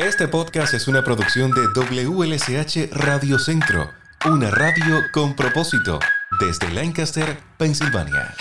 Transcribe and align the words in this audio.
Este 0.00 0.28
podcast 0.28 0.72
es 0.72 0.88
una 0.88 1.04
producción 1.04 1.50
de 1.50 1.60
WLSH 1.74 2.88
Radio 2.90 3.38
Centro, 3.38 3.90
una 4.24 4.50
radio 4.50 4.96
con 5.12 5.36
propósito, 5.36 5.98
desde 6.40 6.72
Lancaster, 6.72 7.36
Pensilvania. 7.58 8.34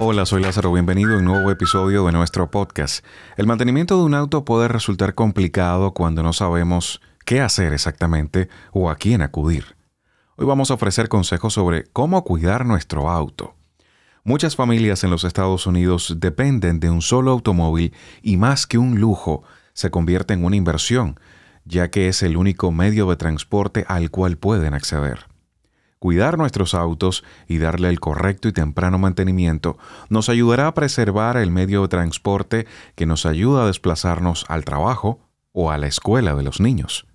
Hola, 0.00 0.26
soy 0.26 0.42
Lázaro, 0.42 0.72
bienvenido 0.72 1.14
a 1.14 1.18
un 1.18 1.24
nuevo 1.24 1.48
episodio 1.52 2.04
de 2.06 2.10
nuestro 2.10 2.50
podcast. 2.50 3.04
El 3.36 3.46
mantenimiento 3.46 3.96
de 3.96 4.02
un 4.02 4.14
auto 4.14 4.44
puede 4.44 4.66
resultar 4.66 5.14
complicado 5.14 5.92
cuando 5.92 6.24
no 6.24 6.32
sabemos 6.32 7.00
qué 7.24 7.40
hacer 7.40 7.72
exactamente 7.72 8.48
o 8.72 8.90
a 8.90 8.96
quién 8.96 9.22
acudir. 9.22 9.76
Hoy 10.42 10.48
vamos 10.48 10.72
a 10.72 10.74
ofrecer 10.74 11.08
consejos 11.08 11.54
sobre 11.54 11.84
cómo 11.84 12.24
cuidar 12.24 12.66
nuestro 12.66 13.08
auto. 13.08 13.54
Muchas 14.24 14.56
familias 14.56 15.04
en 15.04 15.10
los 15.10 15.22
Estados 15.22 15.68
Unidos 15.68 16.16
dependen 16.18 16.80
de 16.80 16.90
un 16.90 17.00
solo 17.00 17.30
automóvil 17.30 17.94
y 18.22 18.38
más 18.38 18.66
que 18.66 18.76
un 18.76 18.98
lujo, 18.98 19.44
se 19.72 19.92
convierte 19.92 20.34
en 20.34 20.44
una 20.44 20.56
inversión, 20.56 21.20
ya 21.64 21.92
que 21.92 22.08
es 22.08 22.24
el 22.24 22.36
único 22.36 22.72
medio 22.72 23.08
de 23.08 23.14
transporte 23.14 23.84
al 23.86 24.10
cual 24.10 24.36
pueden 24.36 24.74
acceder. 24.74 25.26
Cuidar 26.00 26.38
nuestros 26.38 26.74
autos 26.74 27.22
y 27.46 27.58
darle 27.58 27.88
el 27.88 28.00
correcto 28.00 28.48
y 28.48 28.52
temprano 28.52 28.98
mantenimiento 28.98 29.78
nos 30.08 30.28
ayudará 30.28 30.66
a 30.66 30.74
preservar 30.74 31.36
el 31.36 31.52
medio 31.52 31.82
de 31.82 31.88
transporte 31.88 32.66
que 32.96 33.06
nos 33.06 33.26
ayuda 33.26 33.62
a 33.62 33.66
desplazarnos 33.68 34.44
al 34.48 34.64
trabajo 34.64 35.20
o 35.52 35.70
a 35.70 35.78
la 35.78 35.86
escuela 35.86 36.34
de 36.34 36.42
los 36.42 36.60
niños. 36.60 37.06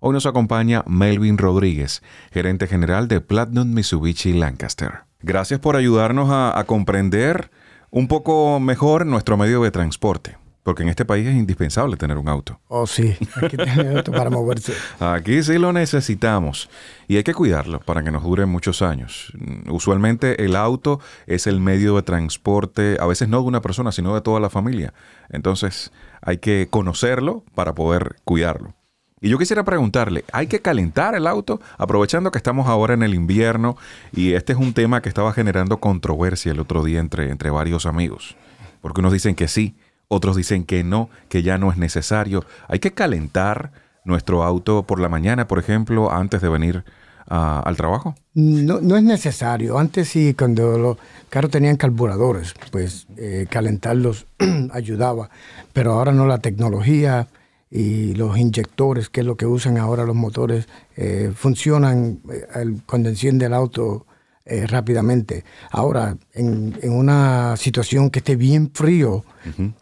Hoy 0.00 0.12
nos 0.12 0.26
acompaña 0.26 0.84
Melvin 0.86 1.38
Rodríguez, 1.38 2.02
gerente 2.30 2.68
general 2.68 3.08
de 3.08 3.20
Platinum 3.20 3.74
Mitsubishi 3.74 4.32
Lancaster. 4.32 5.00
Gracias 5.22 5.58
por 5.58 5.74
ayudarnos 5.74 6.30
a, 6.30 6.56
a 6.56 6.64
comprender 6.64 7.50
un 7.90 8.06
poco 8.06 8.60
mejor 8.60 9.06
nuestro 9.06 9.36
medio 9.36 9.60
de 9.62 9.72
transporte. 9.72 10.36
Porque 10.62 10.82
en 10.82 10.90
este 10.90 11.04
país 11.04 11.26
es 11.26 11.34
indispensable 11.34 11.96
tener 11.96 12.18
un 12.18 12.28
auto. 12.28 12.60
Oh, 12.68 12.86
sí, 12.86 13.16
hay 13.36 13.48
que 13.48 13.56
tener 13.56 13.96
auto 13.96 14.12
para 14.12 14.28
moverse. 14.28 14.74
Aquí 15.00 15.42
sí 15.42 15.58
lo 15.58 15.72
necesitamos 15.72 16.68
y 17.08 17.16
hay 17.16 17.24
que 17.24 17.32
cuidarlo 17.34 17.80
para 17.80 18.04
que 18.04 18.10
nos 18.10 18.22
dure 18.22 18.44
muchos 18.44 18.82
años. 18.82 19.32
Usualmente 19.68 20.44
el 20.44 20.54
auto 20.54 21.00
es 21.26 21.46
el 21.46 21.58
medio 21.58 21.96
de 21.96 22.02
transporte, 22.02 22.98
a 23.00 23.06
veces 23.06 23.28
no 23.28 23.40
de 23.40 23.48
una 23.48 23.62
persona, 23.62 23.90
sino 23.92 24.14
de 24.14 24.20
toda 24.20 24.40
la 24.40 24.50
familia. 24.50 24.92
Entonces 25.30 25.90
hay 26.20 26.36
que 26.36 26.68
conocerlo 26.70 27.44
para 27.54 27.74
poder 27.74 28.16
cuidarlo. 28.24 28.74
Y 29.20 29.28
yo 29.28 29.38
quisiera 29.38 29.64
preguntarle, 29.64 30.24
¿hay 30.32 30.46
que 30.46 30.60
calentar 30.60 31.14
el 31.14 31.26
auto? 31.26 31.60
Aprovechando 31.76 32.30
que 32.30 32.38
estamos 32.38 32.68
ahora 32.68 32.94
en 32.94 33.02
el 33.02 33.14
invierno 33.14 33.76
y 34.12 34.32
este 34.32 34.52
es 34.52 34.58
un 34.58 34.72
tema 34.72 35.02
que 35.02 35.08
estaba 35.08 35.32
generando 35.32 35.78
controversia 35.78 36.52
el 36.52 36.60
otro 36.60 36.84
día 36.84 37.00
entre, 37.00 37.30
entre 37.30 37.50
varios 37.50 37.86
amigos. 37.86 38.36
Porque 38.80 39.00
unos 39.00 39.12
dicen 39.12 39.34
que 39.34 39.48
sí, 39.48 39.74
otros 40.08 40.36
dicen 40.36 40.64
que 40.64 40.84
no, 40.84 41.10
que 41.28 41.42
ya 41.42 41.58
no 41.58 41.72
es 41.72 41.78
necesario. 41.78 42.44
Hay 42.68 42.78
que 42.78 42.92
calentar 42.92 43.72
nuestro 44.04 44.44
auto 44.44 44.84
por 44.84 45.00
la 45.00 45.08
mañana, 45.08 45.48
por 45.48 45.58
ejemplo, 45.58 46.12
antes 46.12 46.40
de 46.40 46.48
venir 46.48 46.84
al 47.26 47.76
trabajo. 47.76 48.14
No, 48.32 48.80
no 48.80 48.96
es 48.96 49.02
necesario. 49.02 49.78
Antes 49.78 50.08
sí, 50.08 50.32
cuando 50.32 50.78
los 50.78 50.96
carros 51.28 51.50
tenían 51.50 51.76
carburadores, 51.76 52.54
pues 52.70 53.06
eh, 53.18 53.46
calentarlos 53.50 54.26
ayudaba. 54.72 55.28
Pero 55.74 55.92
ahora 55.92 56.12
no, 56.12 56.26
la 56.26 56.38
tecnología 56.38 57.28
y 57.70 58.14
los 58.14 58.38
inyectores, 58.38 59.10
que 59.10 59.20
es 59.20 59.26
lo 59.26 59.36
que 59.36 59.46
usan 59.46 59.76
ahora 59.76 60.04
los 60.04 60.16
motores, 60.16 60.68
eh, 60.96 61.32
funcionan 61.34 62.20
eh, 62.30 62.76
cuando 62.86 63.08
enciende 63.08 63.46
el 63.46 63.54
auto 63.54 64.06
eh, 64.44 64.66
rápidamente. 64.66 65.44
Ahora, 65.70 66.16
en, 66.32 66.74
una 66.82 67.56
situación 67.56 68.08
que 68.08 68.20
esté 68.20 68.36
bien 68.36 68.70
frío, 68.72 69.24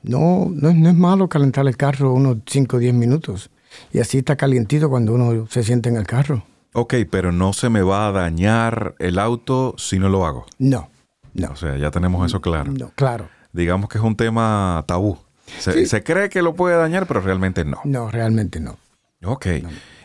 no, 0.03 0.51
no, 0.53 0.69
es 0.69 0.95
malo 0.95 1.29
calentar 1.29 1.67
el 1.69 1.77
carro 1.77 2.13
unos 2.13 2.39
5 2.47 2.77
o 2.77 2.81
10 2.81 2.95
minutos. 2.95 3.51
Y 3.93 4.01
así 4.01 4.19
está 4.19 4.37
calientito 4.37 4.89
cuando 4.91 5.15
uno 5.15 5.47
se 5.49 5.63
siente 5.63 5.89
en 5.89 5.97
el 5.97 6.07
carro. 6.07 6.45
Ok, 6.73 6.95
pero 7.11 7.31
no 7.31 7.53
se 7.53 7.71
me 7.71 7.83
va 7.83 8.09
a 8.09 8.13
dañar 8.13 8.97
el 8.99 9.19
auto 9.19 9.75
si 9.79 9.99
no 9.99 10.09
lo 10.09 10.27
hago. 10.27 10.47
No, 10.59 10.91
no. 11.33 11.53
O 11.53 11.57
sea, 11.57 11.77
ya 11.77 11.91
tenemos 11.91 12.27
eso 12.27 12.41
claro. 12.41 12.73
No, 12.73 12.91
claro. 12.97 13.29
Digamos 13.53 13.89
que 13.89 13.99
es 13.99 14.05
un 14.05 14.17
tema 14.17 14.85
tabú. 14.87 15.19
Se, 15.59 15.87
se 15.87 16.03
cree 16.03 16.29
que 16.29 16.43
lo 16.43 16.55
puede 16.55 16.77
dañar, 16.77 17.07
pero 17.07 17.21
realmente 17.21 17.65
no. 17.65 17.81
No, 17.85 18.11
realmente 18.11 18.61
no. 18.61 18.77
Ok. 19.25 19.47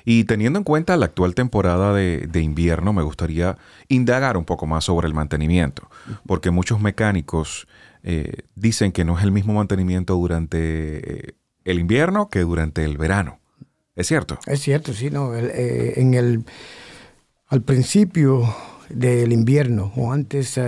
Y 0.03 0.23
teniendo 0.23 0.57
en 0.57 0.63
cuenta 0.63 0.97
la 0.97 1.05
actual 1.05 1.35
temporada 1.35 1.93
de, 1.93 2.41
invierno, 2.41 2.93
me 2.93 3.03
gustaría 3.03 3.57
indagar 3.87 4.37
un 4.37 4.45
poco 4.45 4.65
más 4.65 4.85
sobre 4.85 5.07
el 5.07 5.13
mantenimiento, 5.13 5.89
porque 6.25 6.51
muchos 6.51 6.81
mecánicos 6.81 7.67
eh, 8.03 8.43
dicen 8.55 8.91
que 8.91 9.05
no 9.05 9.17
es 9.17 9.23
el 9.23 9.31
mismo 9.31 9.53
mantenimiento 9.53 10.15
durante 10.15 11.27
eh, 11.27 11.33
el 11.65 11.79
invierno 11.79 12.29
que 12.29 12.39
durante 12.39 12.83
el 12.83 12.97
verano. 12.97 13.39
¿Es 13.95 14.07
cierto? 14.07 14.39
Es 14.47 14.61
cierto, 14.61 14.93
sí, 14.93 15.11
no. 15.11 15.35
Eh, 15.35 15.99
en 15.99 16.13
el, 16.15 16.45
al 17.47 17.61
principio 17.61 18.55
del 18.93 19.31
invierno, 19.33 19.91
o 19.95 20.11
antes, 20.11 20.59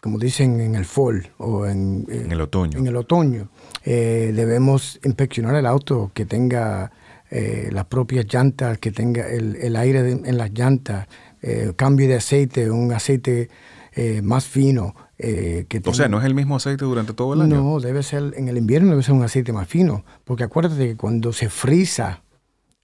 como 0.00 0.18
dicen, 0.18 0.60
en 0.60 0.74
el 0.74 0.84
fall, 0.84 1.30
o 1.38 1.66
en, 1.66 2.06
en 2.08 2.32
el 2.32 2.40
otoño. 2.40 2.78
En 2.78 2.86
el 2.86 2.96
otoño, 2.96 3.48
debemos 3.84 5.00
inspeccionar 5.04 5.54
el 5.56 5.66
auto 5.66 6.10
que 6.14 6.26
tenga 6.26 6.90
eh, 7.32 7.68
las 7.70 7.84
propias 7.84 8.26
llantas, 8.26 8.78
que 8.78 8.90
tenga 8.90 9.28
el, 9.28 9.76
aire 9.76 10.10
en 10.10 10.36
las 10.36 10.50
llantas, 10.50 11.06
eh, 11.42 11.72
cambio 11.76 12.08
de 12.08 12.16
aceite, 12.16 12.68
un 12.72 12.92
aceite 12.92 13.48
eh, 13.94 14.20
más 14.20 14.46
fino. 14.46 14.96
que 15.16 15.80
o 15.84 15.94
sea, 15.94 16.08
¿no 16.08 16.18
es 16.18 16.24
el 16.24 16.34
mismo 16.34 16.56
aceite 16.56 16.84
durante 16.84 17.12
todo 17.12 17.34
el 17.34 17.42
año? 17.42 17.62
No, 17.62 17.78
debe 17.78 18.02
ser, 18.02 18.34
en 18.36 18.48
el 18.48 18.58
invierno 18.58 18.90
debe 18.90 19.04
ser 19.04 19.14
un 19.14 19.22
aceite 19.22 19.52
más 19.52 19.68
fino, 19.68 20.04
porque 20.24 20.42
acuérdate 20.42 20.88
que 20.88 20.96
cuando 20.96 21.32
se 21.32 21.48
frisa, 21.48 22.22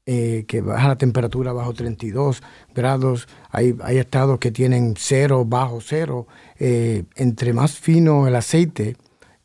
que 0.06 0.60
baja 0.64 0.88
la 0.88 0.96
temperatura 0.96 1.52
bajo 1.52 1.74
32 1.74 2.40
grados, 2.72 3.26
hay, 3.50 3.76
hay 3.82 3.98
estados 3.98 4.38
que 4.38 4.52
tienen 4.52 4.94
cero, 4.96 5.44
bajo 5.44 5.80
cero, 5.80 6.28
entre 6.58 7.52
más 7.52 7.76
fino 7.78 8.28
el 8.28 8.36
aceite, 8.36 8.96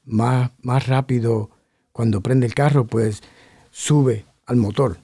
más, 0.06 0.52
más 0.62 0.88
rápido 0.88 1.50
cuando 1.92 2.22
prende 2.22 2.46
el 2.46 2.54
carro, 2.54 2.86
pues 2.86 3.22
sube 3.70 4.26
al 4.46 4.58
motor. 4.58 4.98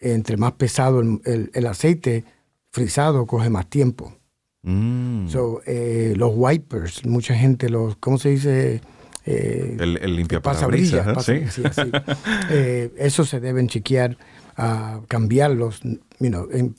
Entre 0.00 0.36
más 0.36 0.52
pesado 0.52 1.00
el, 1.00 1.66
aceite 1.66 2.24
frisado, 2.70 3.26
coge 3.26 3.50
más 3.50 3.68
tiempo. 3.68 4.16
Mm. 4.62 5.28
Eh, 5.66 6.14
los 6.16 6.32
wipers, 6.34 7.04
mucha 7.06 7.34
gente 7.34 7.68
los, 7.68 7.96
¿cómo 7.96 8.18
se 8.18 8.30
dice? 8.30 8.80
Eh, 9.24 9.76
el, 9.78 9.98
el 9.98 10.16
limpia 10.16 10.40
parabrisas, 10.40 11.24
¿sí? 11.24 11.42
Eh, 12.50 12.92
eso 12.98 13.24
se 13.24 13.38
deben 13.38 13.68
chequear, 13.68 14.16
a 14.56 15.00
cambiarlos 15.08 15.80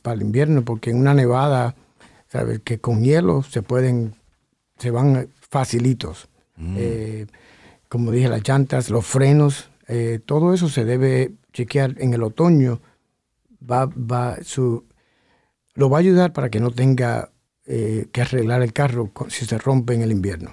para 0.02 0.16
el 0.16 0.22
invierno, 0.22 0.64
porque 0.64 0.92
en 0.92 0.98
una 0.98 1.14
nevada, 1.14 1.76
¿sabes? 2.28 2.62
Que 2.64 2.80
con 2.80 3.04
hielo 3.04 3.44
se 3.44 3.62
pueden, 3.62 4.16
se 4.78 4.92
van 4.92 5.30
facilitos. 5.50 6.30
Mm. 6.56 6.78
como 7.90 8.12
dije, 8.12 8.30
las 8.30 8.48
llantas, 8.48 8.92
los 8.92 9.06
frenos, 9.06 9.70
todo 10.26 10.54
eso 10.54 10.70
se 10.70 10.86
debe 10.86 11.34
chequear 11.52 11.96
en 11.98 12.14
el 12.14 12.24
otoño, 12.24 12.80
va, 13.70 13.86
va 13.88 14.38
su, 14.44 14.86
lo 15.74 15.90
va 15.90 15.98
a 15.98 16.02
ayudar 16.02 16.34
para 16.34 16.50
que 16.50 16.60
no 16.60 16.72
tenga 16.72 17.32
eh, 17.66 18.08
que 18.12 18.22
arreglar 18.22 18.62
el 18.62 18.74
carro 18.74 19.12
si 19.30 19.46
se 19.46 19.58
rompe 19.58 19.94
en 19.94 20.02
el 20.02 20.12
invierno. 20.12 20.52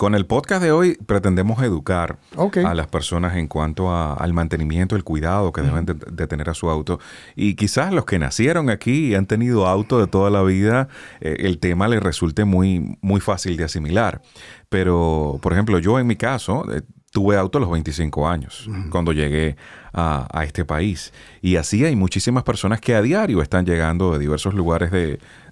Con 0.00 0.14
el 0.14 0.24
podcast 0.24 0.62
de 0.62 0.72
hoy 0.72 0.96
pretendemos 1.04 1.62
educar 1.62 2.16
a 2.34 2.74
las 2.74 2.86
personas 2.86 3.36
en 3.36 3.48
cuanto 3.48 3.94
al 3.94 4.32
mantenimiento, 4.32 4.96
el 4.96 5.04
cuidado 5.04 5.52
que 5.52 5.60
deben 5.60 5.84
de, 5.84 6.26
tener 6.26 6.48
a 6.48 6.54
su 6.54 6.70
auto. 6.70 6.98
Y 7.36 7.54
quizás 7.54 7.92
los 7.92 8.06
que 8.06 8.18
nacieron 8.18 8.70
aquí 8.70 9.08
y 9.08 9.14
han 9.14 9.26
tenido 9.26 9.66
auto 9.66 10.00
de 10.00 10.06
toda 10.06 10.30
la 10.30 10.42
vida, 10.42 10.88
eh, 11.20 11.36
el 11.40 11.58
tema 11.58 11.86
les 11.86 12.02
resulte 12.02 12.46
muy, 12.46 12.96
muy 13.02 13.20
fácil 13.20 13.58
de 13.58 13.64
asimilar. 13.64 14.22
Pero, 14.70 15.38
por 15.42 15.52
ejemplo, 15.52 15.78
yo 15.78 15.98
en 15.98 16.06
mi 16.06 16.16
caso, 16.16 16.64
eh, 16.72 16.80
tuve 17.10 17.36
auto 17.36 17.58
a 17.58 17.60
los 17.60 17.70
25 17.70 18.26
años 18.26 18.70
cuando 18.90 19.12
llegué 19.12 19.56
a, 19.92 20.44
este 20.44 20.64
país. 20.64 21.12
Y 21.42 21.56
así 21.56 21.84
hay 21.84 21.96
muchísimas 21.96 22.44
personas 22.44 22.80
que 22.80 22.94
a 22.94 23.02
diario 23.02 23.42
están 23.42 23.66
llegando 23.66 24.12
de 24.12 24.18
diversos 24.18 24.54
lugares 24.54 24.92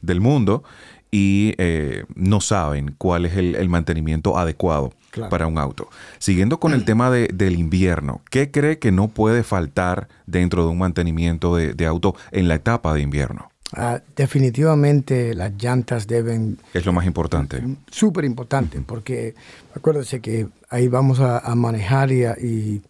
del 0.00 0.20
mundo 0.22 0.62
y 1.10 1.54
eh, 1.58 2.04
no 2.14 2.40
saben 2.40 2.94
cuál 2.98 3.26
es 3.26 3.36
el, 3.36 3.68
mantenimiento 3.68 4.38
adecuado 4.38 4.92
para 5.30 5.46
un 5.46 5.58
auto. 5.58 5.88
Siguiendo 6.18 6.60
con 6.60 6.72
el 6.72 6.84
tema 6.84 7.10
del 7.10 7.58
invierno, 7.58 8.20
¿qué 8.30 8.50
cree 8.50 8.78
que 8.78 8.92
no 8.92 9.08
puede 9.08 9.42
faltar 9.42 10.08
dentro 10.26 10.64
de 10.64 10.70
un 10.70 10.78
mantenimiento 10.78 11.56
de 11.56 11.86
auto 11.86 12.14
en 12.30 12.48
la 12.48 12.56
etapa 12.56 12.94
de 12.94 13.00
invierno? 13.00 13.50
Ah, 13.72 14.00
definitivamente 14.16 15.34
las 15.34 15.52
llantas 15.62 16.06
deben... 16.06 16.58
Es 16.72 16.86
lo 16.86 16.92
más 16.92 17.04
importante. 17.04 17.62
Súper 17.90 18.24
importante, 18.24 18.80
porque 18.80 19.34
acuérdense 19.74 20.20
que 20.20 20.48
ahí 20.70 20.88
vamos 20.88 21.20
a, 21.20 21.54
manejar 21.54 22.10
y, 22.10 22.82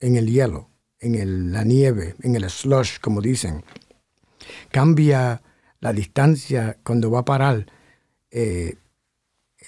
en 0.00 0.16
el 0.16 0.26
hielo, 0.26 0.68
en 0.98 1.52
la 1.52 1.62
nieve, 1.62 2.16
en 2.22 2.34
el 2.34 2.50
slush, 2.50 2.98
como 3.00 3.20
dicen. 3.20 3.62
Cambia 4.72 5.40
la 5.84 5.92
distancia 5.92 6.78
cuando 6.82 7.10
va 7.10 7.20
a 7.20 7.24
parar. 7.26 7.66
Eh, 8.30 8.76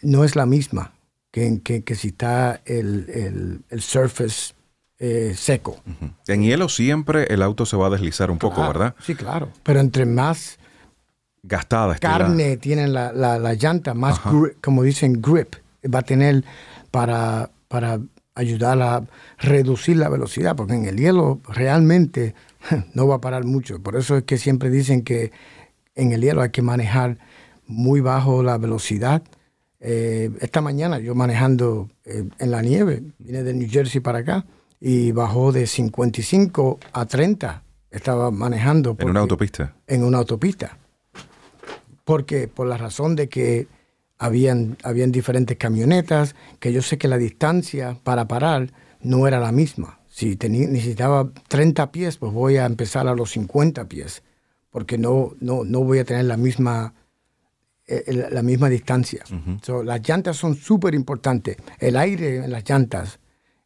no 0.02 0.24
es 0.24 0.34
la 0.34 0.46
misma 0.46 0.92
que, 1.30 1.60
que, 1.62 1.84
que 1.84 1.94
si 1.94 2.08
está 2.08 2.62
el, 2.64 3.08
el, 3.10 3.60
el 3.68 3.80
surface 3.82 4.54
eh, 4.98 5.34
seco. 5.36 5.82
En 6.26 6.42
hielo 6.42 6.68
siempre 6.70 7.24
el 7.32 7.42
auto 7.42 7.66
se 7.66 7.76
va 7.76 7.88
a 7.88 7.90
deslizar 7.90 8.30
un 8.30 8.38
poco, 8.38 8.66
¿verdad? 8.66 8.94
Sí, 9.04 9.14
claro. 9.14 9.50
Pero 9.62 9.80
entre 9.80 10.06
más 10.06 10.58
Gastada 11.42 11.96
carne 11.96 12.56
tiene 12.56 12.88
la, 12.88 13.12
la, 13.12 13.38
la 13.38 13.52
llanta, 13.54 13.92
más, 13.94 14.18
Ajá. 14.18 14.30
gri- 14.32 14.54
como 14.62 14.82
dicen, 14.82 15.20
grip 15.20 15.54
va 15.94 15.98
a 15.98 16.02
tener 16.02 16.44
para, 16.90 17.50
para 17.68 18.00
ayudar 18.34 18.80
a 18.82 19.04
reducir 19.38 19.98
la 19.98 20.08
velocidad, 20.08 20.56
porque 20.56 20.74
en 20.74 20.86
el 20.86 20.96
hielo 20.96 21.40
realmente 21.46 22.34
no 22.94 23.06
va 23.06 23.16
a 23.16 23.20
parar 23.20 23.44
mucho. 23.44 23.80
Por 23.82 23.96
eso 23.96 24.16
es 24.16 24.24
que 24.24 24.38
siempre 24.38 24.70
dicen 24.70 25.02
que 25.02 25.30
en 25.96 26.12
el 26.12 26.20
hielo 26.20 26.42
hay 26.42 26.50
que 26.50 26.62
manejar 26.62 27.18
muy 27.66 28.00
bajo 28.00 28.42
la 28.42 28.58
velocidad. 28.58 29.22
Eh, 29.80 30.30
esta 30.40 30.60
mañana 30.60 30.98
yo 30.98 31.14
manejando 31.14 31.90
eh, 32.04 32.28
en 32.38 32.50
la 32.50 32.62
nieve, 32.62 33.02
vine 33.18 33.42
de 33.42 33.54
New 33.54 33.68
Jersey 33.68 34.00
para 34.00 34.20
acá 34.20 34.46
y 34.80 35.10
bajó 35.12 35.52
de 35.52 35.66
55 35.66 36.78
a 36.92 37.06
30. 37.06 37.62
Estaba 37.90 38.30
manejando. 38.30 38.96
en 38.98 39.10
una 39.10 39.20
autopista. 39.20 39.74
en 39.86 40.04
una 40.04 40.18
autopista. 40.18 40.78
Porque 42.04 42.46
por 42.46 42.68
la 42.68 42.76
razón 42.76 43.16
de 43.16 43.28
que 43.28 43.66
habían, 44.18 44.76
habían 44.82 45.12
diferentes 45.12 45.56
camionetas, 45.56 46.34
que 46.60 46.72
yo 46.72 46.82
sé 46.82 46.98
que 46.98 47.08
la 47.08 47.18
distancia 47.18 47.98
para 48.04 48.28
parar 48.28 48.70
no 49.00 49.26
era 49.26 49.40
la 49.40 49.52
misma. 49.52 50.00
Si 50.08 50.36
tenía, 50.36 50.66
necesitaba 50.68 51.30
30 51.48 51.92
pies, 51.92 52.16
pues 52.16 52.32
voy 52.32 52.56
a 52.56 52.66
empezar 52.66 53.08
a 53.08 53.14
los 53.14 53.32
50 53.32 53.86
pies, 53.88 54.22
porque 54.76 54.98
no, 54.98 55.32
no, 55.40 55.64
no 55.64 55.80
voy 55.84 56.00
a 56.00 56.04
tener 56.04 56.26
la 56.26 56.36
misma, 56.36 56.92
eh, 57.86 58.26
la 58.30 58.42
misma 58.42 58.68
distancia. 58.68 59.24
So, 59.62 59.82
las 59.82 60.06
llantas 60.06 60.36
son 60.36 60.54
súper 60.54 60.94
importantes. 60.94 61.56
El 61.78 61.96
aire 61.96 62.44
en 62.44 62.50
las 62.50 62.62
llantas 62.68 63.18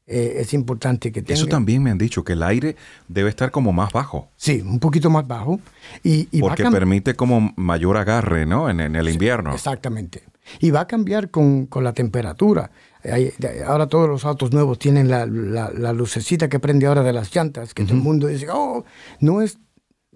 eh, 0.07 0.35
es 0.37 0.55
importante 0.55 1.11
que 1.11 1.21
tenga. 1.23 1.35
Eso 1.35 1.49
también 1.49 1.83
me 1.83 1.91
han 1.91 1.99
dicho, 1.99 2.23
que 2.23 2.35
el 2.35 2.45
aire 2.45 2.77
debe 3.09 3.29
estar 3.29 3.51
como 3.51 3.73
más 3.73 3.93
bajo, 3.93 4.29
Sí, 4.37 4.61
un 4.65 4.79
poquito 4.79 5.11
más 5.11 5.27
bajo. 5.27 5.59
Y, 6.05 6.29
y 6.31 6.41
porque 6.43 6.63
permite 6.71 7.15
como 7.15 7.53
mayor 7.57 7.97
agarre, 7.97 8.47
¿no? 8.47 8.71
En, 8.71 8.79
en 8.79 8.95
el 8.95 9.09
invierno. 9.09 9.53
Exactamente. 9.53 10.23
Y 10.61 10.71
va 10.71 10.83
a 10.83 10.87
cambiar 10.87 11.31
con, 11.31 11.67
con 11.67 11.83
la 11.83 11.93
temperatura. 11.93 12.71
Hay- 13.03 13.33
ahora 13.67 13.89
todos 13.89 14.09
los 14.09 14.25
autos 14.25 14.53
nuevos 14.53 14.79
tienen 14.79 15.09
la, 15.11 15.27
la- 15.27 15.73
la 15.77 15.93
lucecita 15.93 16.49
que 16.49 16.61
prende 16.61 16.87
ahora 16.87 17.03
de 17.03 17.13
las 17.13 17.35
llantas, 17.35 17.75
que 17.75 17.83
todo 17.83 17.95
el 17.95 18.01
mundo 18.03 18.29
dice, 18.29 18.47
oh, 18.49 18.85
no 19.19 19.41
es, 19.43 19.59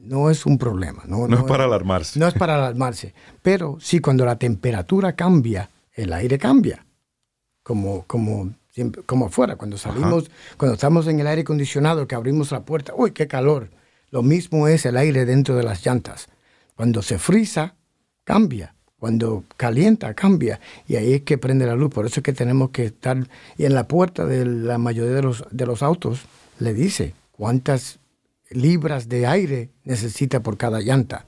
no 0.07 0.31
es 0.31 0.47
un 0.47 0.59
problema. 0.59 1.03
No, 1.07 1.27
No 1.29 1.39
es 1.39 1.43
para 1.45 1.65
alarmarse. 1.65 2.19
No 2.19 2.27
es 2.27 2.35
para 2.35 2.55
alarmarse. 2.57 3.15
Pero 3.43 3.79
sí, 3.81 4.01
cuando 4.01 4.25
la 4.25 4.37
temperatura 4.39 5.15
cambia, 5.15 5.71
el 5.93 6.13
aire 6.13 6.39
cambia. 6.39 6.85
Como, 7.63 8.05
como, 8.07 8.51
siempre- 8.71 9.03
como 9.03 9.27
afuera. 9.27 9.57
Cuando 9.57 9.79
salimos, 9.79 10.31
cuando 10.57 10.75
estamos 10.75 11.07
en 11.07 11.21
el 11.21 11.27
aire 11.27 11.43
acondicionado, 11.43 12.07
que 12.07 12.15
abrimos 12.15 12.53
la 12.53 12.61
puerta, 12.65 12.93
uy, 12.97 13.13
qué 13.13 13.27
calor. 13.27 13.71
Lo 14.11 14.23
mismo 14.23 14.69
es 14.69 14.85
el 14.87 14.97
aire 14.97 15.25
dentro 15.25 15.57
de 15.57 15.63
las 15.63 15.85
llantas. 15.85 16.29
Cuando 16.77 17.03
se 17.03 17.19
frisa, 17.19 17.75
cambia. 18.25 18.75
Cuando 18.99 19.45
calienta, 19.57 20.15
cambia. 20.15 20.61
Y 20.87 20.97
ahí 20.97 21.15
es 21.15 21.23
que 21.23 21.37
prende 21.39 21.67
la 21.67 21.75
luz. 21.75 21.91
Por 21.93 22.07
eso 22.07 22.21
es 22.21 22.25
que 22.25 22.33
tenemos 22.33 22.71
que 22.71 22.85
estar. 22.87 23.27
Y 23.59 23.65
en 23.65 23.75
la 23.75 23.87
puerta 23.89 24.25
de 24.25 24.45
la 24.47 24.79
mayoría 24.79 25.15
de 25.15 25.23
los, 25.23 25.45
de 25.51 25.67
los 25.67 25.83
autos 25.83 26.21
le 26.59 26.73
dice 26.75 27.15
cuántas 27.33 27.99
libras 28.55 29.09
de 29.09 29.27
aire 29.27 29.71
necesita 29.85 30.41
por 30.43 30.57
cada 30.57 30.81
llanta. 30.81 31.27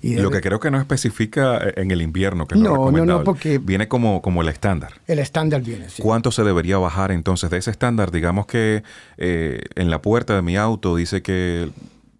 Y 0.00 0.16
Lo 0.16 0.30
que 0.30 0.40
creo 0.42 0.60
que 0.60 0.70
no 0.70 0.78
especifica 0.78 1.58
eh, 1.66 1.72
en 1.76 1.90
el 1.90 2.02
invierno, 2.02 2.46
que 2.46 2.54
No, 2.56 2.62
no, 2.62 2.68
no, 2.70 2.76
recomendable. 2.86 3.24
porque- 3.24 3.58
Viene 3.58 3.88
como, 3.88 4.20
como 4.22 4.42
el 4.42 4.48
estándar. 4.48 4.92
el 5.06 5.18
estándar 5.18 5.62
viene. 5.62 5.88
sí. 5.88 6.02
¿Cuánto 6.02 6.30
se 6.30 6.44
debería 6.44 6.76
bajar 6.78 7.10
entonces 7.10 7.48
de 7.50 7.56
ese 7.58 7.70
estándar? 7.70 8.10
Digamos 8.10 8.46
que 8.46 8.82
eh, 9.16 9.60
en 9.76 9.90
la 9.90 10.02
puerta 10.02 10.34
de 10.36 10.42
mi 10.42 10.56
auto 10.56 10.94
dice 10.94 11.22
que 11.22 11.70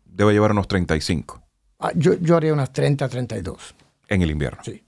debe 0.06 0.32
llevar 0.32 0.52
unos 0.52 0.66
35 0.66 1.42
Ah, 1.80 1.92
yo, 1.94 2.14
yo 2.14 2.36
haría 2.36 2.52
unas 2.52 2.72
30, 2.72 3.08
32. 3.08 3.74
en 4.08 4.22
el 4.22 4.30
invierno. 4.30 4.58
Sí. 4.64 4.82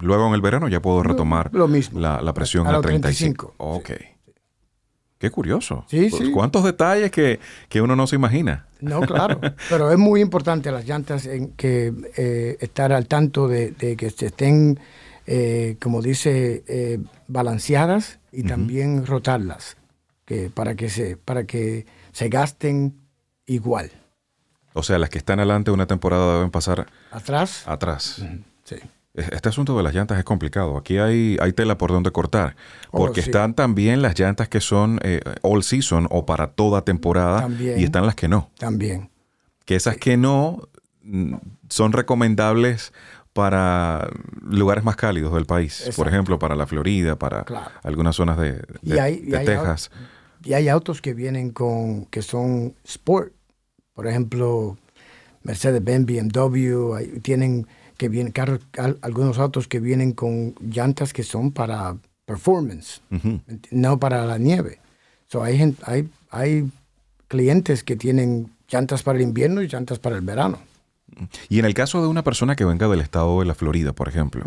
Luego 0.00 0.28
en 0.28 0.34
el 0.34 0.40
verano 0.40 0.68
ya 0.68 0.80
puedo 0.80 1.02
retomar 1.02 1.50
lo 1.52 1.66
mismo. 1.68 1.98
La, 2.00 2.20
la 2.22 2.32
presión 2.32 2.66
A 2.66 2.70
a, 2.70 2.72
los 2.74 2.82
35. 2.82 3.54
35, 3.54 3.54
Ok. 3.58 3.90
Qué 5.20 5.30
curioso. 5.30 5.84
Sí, 5.86 6.08
Pues, 6.10 6.24
sí. 6.24 6.32
¿Cuántos 6.32 6.64
detalles 6.64 7.10
que, 7.10 7.38
que 7.68 7.82
uno 7.82 7.94
no 7.94 8.06
se 8.06 8.16
imagina? 8.16 8.66
No, 8.80 9.02
claro. 9.02 9.38
Pero 9.68 9.92
es 9.92 9.98
muy 9.98 10.22
importante 10.22 10.72
las 10.72 10.86
llantas 10.86 11.26
en 11.26 11.52
que 11.52 11.92
eh, 12.16 12.56
estar 12.60 12.90
al 12.92 13.06
tanto 13.06 13.46
de, 13.46 13.72
de 13.72 13.96
que 13.96 14.08
se 14.08 14.26
estén, 14.26 14.80
eh, 15.26 15.76
como 15.80 16.00
dice, 16.00 16.64
eh, 16.66 16.98
balanceadas 17.28 18.18
y 18.32 18.44
también 18.44 19.04
rotarlas, 19.04 19.76
que 20.24 20.48
para 20.48 20.74
que 20.74 20.88
se 20.88 21.18
para 21.18 21.44
que 21.44 21.84
se 22.12 22.30
gasten 22.30 22.94
igual. 23.44 23.90
O 24.72 24.82
sea, 24.82 24.98
las 24.98 25.10
que 25.10 25.18
están 25.18 25.38
adelante 25.40 25.70
de 25.70 25.74
una 25.74 25.86
temporada 25.86 26.36
deben 26.36 26.50
pasar 26.50 26.86
Atrás, 27.10 27.64
atrás. 27.66 28.24
sí. 28.64 28.76
Este 29.14 29.48
asunto 29.48 29.76
de 29.76 29.82
las 29.82 29.92
llantas 29.94 30.18
es 30.18 30.24
complicado. 30.24 30.76
Aquí 30.76 30.98
hay, 30.98 31.36
hay 31.40 31.52
tela 31.52 31.76
por 31.76 31.90
donde 31.90 32.12
cortar. 32.12 32.54
Oh, 32.92 32.98
Porque 32.98 33.22
sí. 33.22 33.30
están 33.30 33.54
también 33.54 34.02
las 34.02 34.18
llantas 34.18 34.48
que 34.48 34.60
son 34.60 35.00
eh, 35.02 35.20
all 35.42 35.62
season 35.64 36.06
o 36.10 36.24
para 36.26 36.48
toda 36.52 36.82
temporada. 36.82 37.40
También. 37.40 37.80
Y 37.80 37.84
están 37.84 38.06
las 38.06 38.14
que 38.14 38.28
no. 38.28 38.50
También. 38.58 39.10
Que 39.64 39.74
esas 39.74 39.96
que 39.96 40.16
no 40.16 40.68
mm, 41.02 41.34
son 41.68 41.92
recomendables 41.92 42.92
para 43.32 44.08
lugares 44.42 44.84
más 44.84 44.94
cálidos 44.96 45.32
del 45.34 45.44
país. 45.46 45.90
Por 45.96 46.06
ejemplo, 46.08 46.38
para 46.38 46.54
la 46.54 46.66
Florida, 46.66 47.16
para 47.16 47.42
Claro. 47.44 47.70
algunas 47.82 48.14
zonas 48.16 48.38
de, 48.38 48.52
de- 48.52 48.64
Y 48.82 48.98
hay- 48.98 49.22
y 49.24 49.30
de 49.30 49.38
hay 49.38 49.46
Texas. 49.46 49.90
Y 50.44 50.52
hay 50.54 50.68
autos 50.68 51.02
que 51.02 51.14
vienen 51.14 51.50
con, 51.50 52.06
que 52.06 52.22
son 52.22 52.74
sport. 52.84 53.32
Por 53.92 54.06
ejemplo, 54.06 54.78
Mercedes-Benz, 55.42 56.06
BMW, 56.06 56.94
hay- 56.94 57.20
tienen 57.20 57.66
que 58.00 58.08
vienen 58.08 58.32
carros, 58.32 58.60
al- 58.78 58.96
algunos 59.02 59.38
autos 59.38 59.68
que 59.68 59.78
vienen 59.78 60.12
con 60.12 60.54
llantas 60.60 61.12
que 61.12 61.22
son 61.22 61.52
para 61.52 61.96
performance, 62.24 63.02
no 63.70 63.98
para 63.98 64.24
la 64.24 64.38
nieve. 64.38 64.78
So, 65.26 65.42
hay, 65.42 65.76
hay, 65.84 66.08
hay 66.30 66.70
clientes 67.28 67.84
que 67.84 67.96
tienen 67.96 68.50
llantas 68.70 69.02
para 69.02 69.18
el 69.18 69.22
invierno 69.24 69.60
y 69.60 69.68
llantas 69.68 69.98
para 69.98 70.16
el 70.16 70.22
verano. 70.22 70.58
Y 71.50 71.58
en 71.58 71.66
el 71.66 71.74
caso 71.74 72.00
de 72.00 72.08
una 72.08 72.22
persona 72.24 72.56
que 72.56 72.64
venga 72.64 72.88
del 72.88 73.00
estado 73.02 73.40
de 73.40 73.44
la 73.44 73.54
Florida, 73.54 73.92
por 73.92 74.08
ejemplo, 74.08 74.44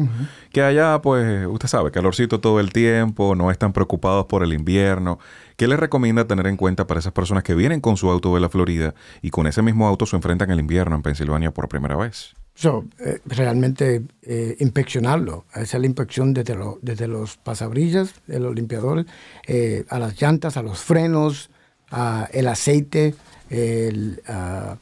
que 0.51 0.63
allá, 0.63 0.99
pues, 1.03 1.45
usted 1.45 1.67
sabe, 1.67 1.91
calorcito 1.91 2.39
todo 2.39 2.59
el 2.59 2.71
tiempo, 2.73 3.35
no 3.35 3.51
están 3.51 3.71
preocupados 3.71 4.25
por 4.25 4.43
el 4.43 4.51
invierno, 4.53 5.19
¿qué 5.57 5.67
le 5.67 5.77
recomienda 5.77 6.25
tener 6.25 6.47
en 6.47 6.57
cuenta 6.57 6.87
para 6.87 6.99
esas 7.01 7.13
personas 7.13 7.43
que 7.43 7.53
vienen 7.53 7.81
con 7.81 7.97
su 7.97 8.09
auto 8.09 8.33
de 8.33 8.41
la 8.41 8.49
Florida 8.49 8.95
y 9.21 9.29
con 9.29 9.45
ese 9.45 9.61
mismo 9.61 9.87
auto 9.87 10.07
se 10.07 10.15
enfrentan 10.15 10.49
al 10.49 10.59
invierno 10.59 10.95
en 10.95 11.03
Pensilvania 11.03 11.51
por 11.51 11.67
primera 11.67 11.95
vez? 11.97 12.33
So, 12.55 12.85
eh, 12.99 13.19
realmente 13.25 14.03
eh, 14.21 14.55
inspeccionarlo, 14.59 15.45
hacer 15.53 15.81
la 15.81 15.87
inspección 15.87 16.33
desde, 16.33 16.55
lo- 16.55 16.77
desde 16.81 17.07
los 17.07 17.37
pasabrillas, 17.37 18.13
de 18.27 18.39
los 18.39 18.53
limpiadores, 18.53 19.05
eh, 19.47 19.85
a 19.89 19.97
las 19.99 20.21
llantas, 20.21 20.55
a 20.55 20.61
los 20.61 20.79
frenos, 20.79 21.49
a 21.89 22.29
el 22.31 22.47
aceite, 22.47 23.15
el, 23.49 24.21
ah, 24.27 24.77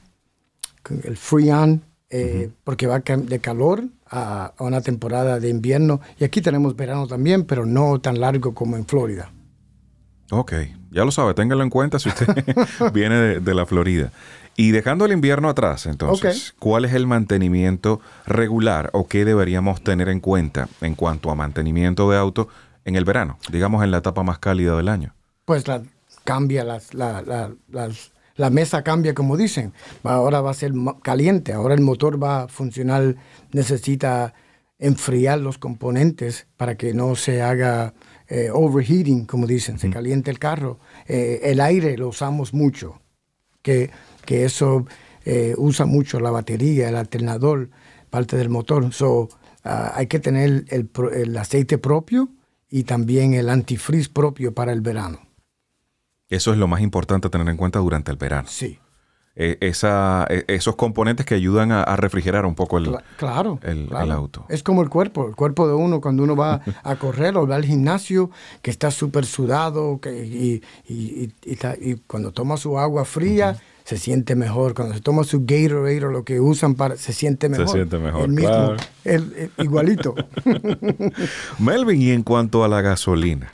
el 1.03 1.15
freon, 1.17 1.81
eh, 2.09 2.49
porque 2.65 2.87
va 2.87 2.99
de 2.99 3.39
calor 3.39 3.85
a, 4.05 4.51
a 4.57 4.63
una 4.65 4.81
temporada 4.81 5.39
de 5.39 5.47
invierno. 5.47 6.01
Y 6.19 6.25
aquí 6.25 6.41
tenemos 6.41 6.75
verano 6.75 7.07
también, 7.07 7.45
pero 7.45 7.65
no 7.65 8.01
tan 8.01 8.19
largo 8.19 8.53
como 8.53 8.75
en 8.75 8.85
Florida. 8.85 9.31
Ok, 10.29 10.53
ya 10.91 11.03
lo 11.05 11.11
sabe, 11.11 11.33
téngalo 11.33 11.63
en 11.63 11.69
cuenta 11.69 11.99
si 11.99 12.09
usted 12.09 12.27
viene 12.93 13.15
de, 13.15 13.39
de 13.39 13.53
la 13.53 13.65
Florida. 13.65 14.11
Y 14.57 14.71
dejando 14.71 15.05
el 15.05 15.11
invierno 15.13 15.49
atrás, 15.49 15.85
entonces, 15.85 16.53
¿cuál 16.59 16.85
es 16.85 16.93
el 16.93 17.07
mantenimiento 17.07 17.99
regular 18.25 18.89
o 18.93 19.07
qué 19.07 19.25
deberíamos 19.25 19.81
tener 19.83 20.09
en 20.09 20.19
cuenta 20.19 20.67
en 20.81 20.95
cuanto 20.95 21.31
a 21.31 21.35
mantenimiento 21.35 22.09
de 22.11 22.17
auto 22.17 22.47
en 22.85 22.95
el 22.95 23.05
verano, 23.05 23.37
digamos 23.51 23.83
en 23.83 23.91
la 23.91 23.97
etapa 23.99 24.23
más 24.23 24.39
cálida 24.39 24.75
del 24.77 24.89
año? 24.89 25.13
pues 25.45 25.67
la, 25.67 25.81
cambia 26.23 26.63
las, 26.63 26.93
la, 26.93 27.21
la- 27.21 27.51
las- 27.69 28.11
la 28.35 28.49
mesa 28.49 28.81
cambia 28.83 29.13
como 29.13 29.35
dicen. 29.37 29.73
Ahora 30.03 30.39
va 30.41 30.51
a 30.51 30.53
ser 30.53 30.71
caliente 31.03 31.51
ahora 31.53 31.73
el 31.75 31.81
motor 31.81 32.21
va 32.21 32.43
a 32.43 32.47
funcionar 32.47 33.15
necesita 33.51 34.33
enfriar 34.79 35.39
los 35.39 35.57
componentes 35.57 36.47
para 36.57 36.75
que 36.75 36.93
no 36.93 37.15
se 37.15 37.41
haga 37.41 37.93
eh, 38.29 38.49
overheating 38.51 39.25
como 39.25 39.45
dicen 39.45 39.77
se 39.77 39.89
caliente 39.89 40.31
el 40.31 40.39
carro. 40.39 40.79
Eh, 41.07 41.41
el 41.43 41.59
aire 41.59 41.97
lo 41.97 42.07
usamos 42.07 42.53
mucho 42.53 43.00
que, 43.61 43.91
que 44.25 44.45
eso 44.45 44.85
eh, 45.25 45.53
usa 45.57 45.85
mucho 45.85 46.19
la 46.19 46.31
batería 46.31 46.89
el 46.89 46.95
alternador 46.95 47.69
parte 48.09 48.37
del 48.37 48.49
motor 48.49 48.93
so 48.93 49.29
ah, 49.63 49.93
hay 49.95 50.07
que 50.07 50.19
tener 50.19 50.65
el, 50.69 50.89
el 51.13 51.37
aceite 51.37 51.77
propio 51.77 52.29
y 52.69 52.83
también 52.83 53.33
el 53.33 53.49
antifreeze 53.49 54.09
propio 54.09 54.53
para 54.53 54.73
el 54.73 54.81
verano 54.81 55.19
Eso 56.29 56.53
es 56.53 56.57
lo 56.57 56.67
más 56.67 56.81
importante 56.81 57.27
a 57.27 57.31
tener 57.31 57.47
en 57.49 57.57
cuenta 57.57 57.79
durante 57.79 58.09
el 58.09 58.17
verano. 58.17 58.47
Sí. 58.49 58.79
Esa, 59.35 60.25
eh, 60.29 60.43
esos 60.47 60.75
componentes 60.75 61.25
que 61.25 61.35
ayudan 61.35 61.71
a, 61.71 61.83
a 61.83 61.95
refrigerar 61.95 62.45
un 62.45 62.53
poco 62.55 62.77
el, 62.77 62.87
Cla- 62.87 63.03
Claro, 63.17 63.59
el, 63.63 63.87
claro. 63.87 64.05
el 64.05 64.11
auto. 64.11 64.45
Es 64.49 64.61
como 64.63 64.81
el 64.81 64.89
cuerpo, 64.89 65.27
el 65.27 65.35
cuerpo 65.35 65.67
de 65.67 65.73
uno 65.73 66.01
cuando 66.01 66.23
uno 66.23 66.35
va 66.35 66.61
a 66.83 66.95
correr 66.97 67.37
o 67.37 67.47
va 67.47 67.55
al 67.55 67.65
gimnasio, 67.65 68.29
que 68.61 68.71
está 68.71 68.91
súper 68.91 69.25
sudado 69.25 69.99
que, 70.01 70.11
y, 70.25 70.61
y- 70.87 71.95
cuando 72.07 72.31
toma 72.31 72.57
su 72.57 72.77
agua 72.77 73.05
fría 73.05 73.57
se 73.83 73.97
siente 73.97 74.35
mejor. 74.35 74.73
Cuando 74.73 74.93
se 74.93 75.01
toma 75.01 75.23
su 75.23 75.39
Gatorade 75.45 76.05
o 76.05 76.09
lo 76.11 76.23
que 76.23 76.39
usan 76.39 76.75
para, 76.75 76.97
se 76.97 77.13
siente 77.13 77.49
mejor. 77.49 77.69
siente 77.69 77.97
mejor, 77.97 78.21
El 78.25 78.31
mismo, 78.31 78.49
claro. 78.49 78.77
el- 79.05 79.51
igualito. 79.57 80.13
Melvin, 81.59 82.01
y 82.01 82.11
en 82.11 82.23
cuanto 82.23 82.63
a 82.63 82.67
la 82.67 82.81
gasolina, 82.81 83.51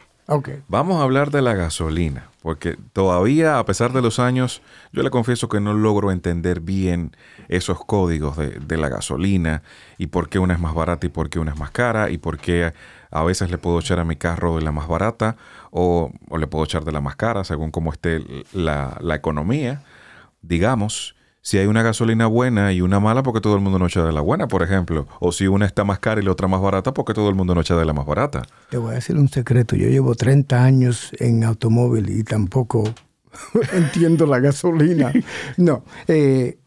vamos 0.68 1.00
a 1.00 1.04
hablar 1.04 1.32
de 1.32 1.42
la 1.42 1.54
gasolina, 1.54 2.30
porque 2.42 2.78
todavía, 2.94 3.60
a 3.60 3.66
pesar 3.66 3.94
de 3.94 4.02
los 4.02 4.20
años, 4.20 4.62
yo 4.92 5.02
le 5.04 5.10
confieso 5.10 5.48
que 5.48 5.60
no 5.60 5.74
logro 5.74 6.12
entender 6.12 6.60
bien 6.60 7.16
esos 7.48 7.84
códigos 7.86 8.36
de, 8.36 8.50
de 8.52 8.78
la 8.78 8.90
gasolina 8.90 9.64
y 9.98 10.08
por 10.08 10.28
qué 10.28 10.40
una 10.40 10.54
es 10.54 10.60
más 10.60 10.74
barata 10.76 11.08
y 11.08 11.10
por 11.10 11.30
qué 11.30 11.40
una 11.40 11.54
es 11.54 11.58
más 11.58 11.72
cara 11.72 12.10
y 12.10 12.18
por 12.18 12.38
qué 12.38 12.74
a 13.10 13.24
veces 13.24 13.50
le 13.52 13.58
puedo 13.58 13.80
echar 13.80 14.00
a 14.00 14.04
mi 14.04 14.18
carro 14.18 14.58
de 14.58 14.64
la 14.64 14.72
más 14.72 14.88
barata 14.88 15.38
o, 15.72 16.12
o 16.30 16.38
le 16.38 16.48
puedo 16.48 16.66
echar 16.66 16.84
de 16.84 16.92
la 16.92 17.02
más 17.02 17.16
cara 17.16 17.44
según 17.44 17.72
cómo 17.72 17.92
esté 17.92 18.22
la 18.54 19.16
economía. 19.16 19.84
Digamos, 20.42 21.17
si 21.48 21.58
hay 21.58 21.66
una 21.68 21.82
gasolina 21.82 22.28
buena 22.28 22.74
y 22.74 22.82
una 22.82 23.00
mala, 23.00 23.24
porque 23.24 23.40
todo 23.40 23.56
el 23.56 23.62
mundo 23.62 23.80
no 23.80 23.86
echa 23.88 24.04
de 24.04 24.12
la 24.12 24.20
buena, 24.20 24.50
por 24.50 24.64
ejemplo. 24.64 25.08
O 25.22 25.32
si 25.32 25.48
una 25.48 25.66
está 25.66 25.86
más 25.86 26.00
cara 26.00 26.20
y 26.20 26.24
la 26.26 26.32
otra 26.34 26.50
más 26.50 26.60
barata, 26.62 26.94
porque 26.94 27.14
todo 27.14 27.30
el 27.30 27.36
mundo 27.36 27.56
no 27.56 27.62
echa 27.62 27.78
de 27.78 27.86
la 27.86 27.94
más 27.94 28.06
barata. 28.06 28.42
Te 28.70 28.76
voy 28.78 28.92
a 28.92 28.96
decir 28.96 29.16
un 29.16 29.30
secreto. 29.30 29.78
Yo 29.78 29.88
llevo 29.88 30.14
30 30.16 30.62
años 30.62 31.12
en 31.20 31.46
automóvil 31.46 32.10
y 32.10 32.24
tampoco 32.26 32.84
entiendo 33.72 34.26
la 34.26 34.40
gasolina. 34.40 35.14
No. 35.58 35.84
eh, 36.10 36.58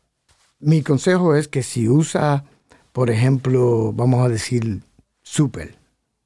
mi 0.60 0.80
consejo 0.82 1.34
es 1.34 1.46
que 1.48 1.62
si 1.62 1.86
usa, 1.88 2.44
por 2.92 3.10
ejemplo, 3.10 3.92
vamos 3.92 4.24
a 4.24 4.28
decir, 4.30 4.80
super, 5.22 5.74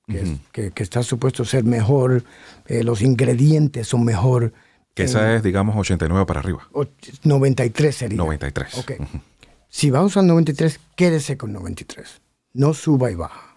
que, 0.06 0.20
es- 0.20 0.30
que- 0.52 0.70
que 0.70 0.82
está 0.84 1.02
supuesto 1.02 1.44
ser 1.44 1.64
mejor, 1.64 2.22
eh, 2.66 2.84
los 2.84 3.02
ingredientes 3.02 3.88
son 3.88 4.04
mejor. 4.04 4.52
Que 4.94 5.04
esa 5.04 5.34
es, 5.34 5.42
digamos, 5.42 5.76
89 5.76 6.24
para 6.26 6.40
arriba. 6.40 6.68
och- 6.72 6.88
93 7.24 7.94
sería. 7.94 8.16
93. 8.16 8.78
Ok. 8.78 8.92
Si 9.68 9.90
va 9.90 9.98
a 9.98 10.02
usar 10.04 10.22
93, 10.24 10.78
quédese 10.96 11.36
con 11.36 11.52
93. 11.52 12.20
No 12.52 12.74
suba 12.74 13.10
y 13.10 13.16
baja. 13.16 13.56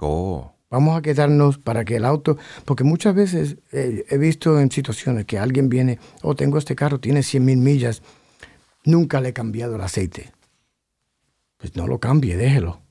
Oh, 0.00 0.52
Vamos 0.70 0.96
a 0.98 1.02
quedarnos 1.02 1.56
para 1.58 1.84
que 1.86 1.96
el 1.96 2.04
auto, 2.04 2.36
porque 2.66 2.84
muchas 2.84 3.14
veces 3.14 3.56
eh, 3.72 4.04
he 4.10 4.18
visto 4.18 4.60
en 4.60 4.70
situaciones 4.70 5.24
que 5.24 5.38
alguien 5.38 5.70
viene, 5.70 5.98
oh, 6.22 6.36
tengo 6.36 6.58
este 6.58 6.76
carro, 6.76 7.00
tiene 7.00 7.22
100 7.22 7.42
mil 7.44 7.56
millas, 7.56 8.02
nunca 8.84 9.20
le 9.22 9.30
he 9.30 9.32
cambiado 9.32 9.76
el 9.76 9.80
aceite. 9.80 10.30
Pues 11.56 11.74
no 11.74 11.86
lo 11.86 11.98
cambie, 11.98 12.36
déjelo. 12.36 12.82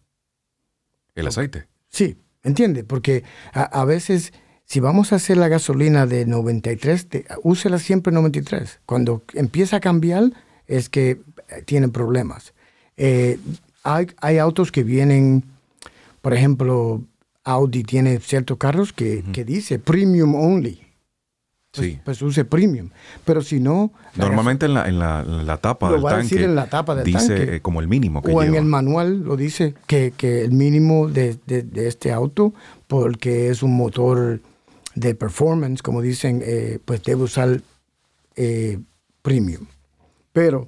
el 1.15 1.27
aceite. 1.27 1.67
Sí, 1.87 2.17
¿entiende? 2.43 2.83
Porque 2.83 3.23
a, 3.53 3.61
a 3.63 3.85
veces, 3.85 4.33
si 4.67 4.79
vamos 4.81 5.13
a 5.13 5.15
hacer 5.15 5.37
la 5.37 5.47
gasolina 5.47 6.05
de 6.05 6.25
93, 6.25 7.07
te- 7.07 7.25
úsela 7.43 7.79
siempre 7.79 8.11
93. 8.13 8.79
Cuando 8.85 9.23
empieza 9.33 9.77
a 9.77 9.79
cambiar, 9.79 10.25
es 10.67 10.89
que 10.89 11.11
eh, 11.11 11.21
tienen 11.65 11.91
problemas. 11.91 12.53
Eh, 12.97 13.39
hay, 13.83 14.07
hay 14.19 14.37
autos 14.39 14.71
que 14.73 14.83
vienen, 14.83 15.43
por 16.21 16.33
ejemplo, 16.33 17.01
Audi 17.45 17.83
tiene 17.83 18.19
ciertos 18.19 18.57
carros 18.57 18.91
que, 18.91 19.23
que 19.31 19.45
dice 19.45 19.79
premium 19.79 20.35
only. 20.35 20.81
Pues, 21.71 21.87
Sí. 21.87 21.99
pues 22.03 22.21
use 22.21 22.43
premium. 22.43 22.89
Pero 23.23 23.41
si 23.41 23.59
no, 23.59 23.91
Normalmente 24.15 24.65
en 24.65 24.73
la, 24.73 24.87
en 24.89 24.99
la, 24.99 25.23
la 25.23 25.57
tapa 25.57 25.91
del 25.91 26.01
tanque 26.01 26.23
decir 26.23 26.41
en 26.41 26.55
la 26.55 26.65
tapa 26.67 26.95
del 26.95 27.05
dice 27.05 27.37
tanque. 27.37 27.61
como 27.61 27.79
el 27.81 27.87
mínimo 27.87 28.21
que 28.23 28.31
o 28.31 28.41
en 28.41 28.55
el 28.55 28.65
manual 28.65 29.21
lo 29.23 29.37
dice 29.37 29.75
que, 29.85 30.11
que 30.17 30.43
el 30.43 30.51
mínimo 30.53 31.07
de, 31.07 31.37
de- 31.45 31.61
de 31.63 31.87
este 31.87 32.11
auto, 32.11 32.53
porque 32.87 33.49
es 33.49 33.61
un 33.63 33.77
motor 33.77 34.39
de 34.99 35.13
performance, 35.15 35.81
como 35.83 36.01
dicen, 36.01 36.41
eh, 36.43 36.79
pues 36.83 37.03
debe 37.03 37.23
usar 37.23 37.61
eh, 38.35 38.79
premium. 39.21 39.65
Pero 40.33 40.67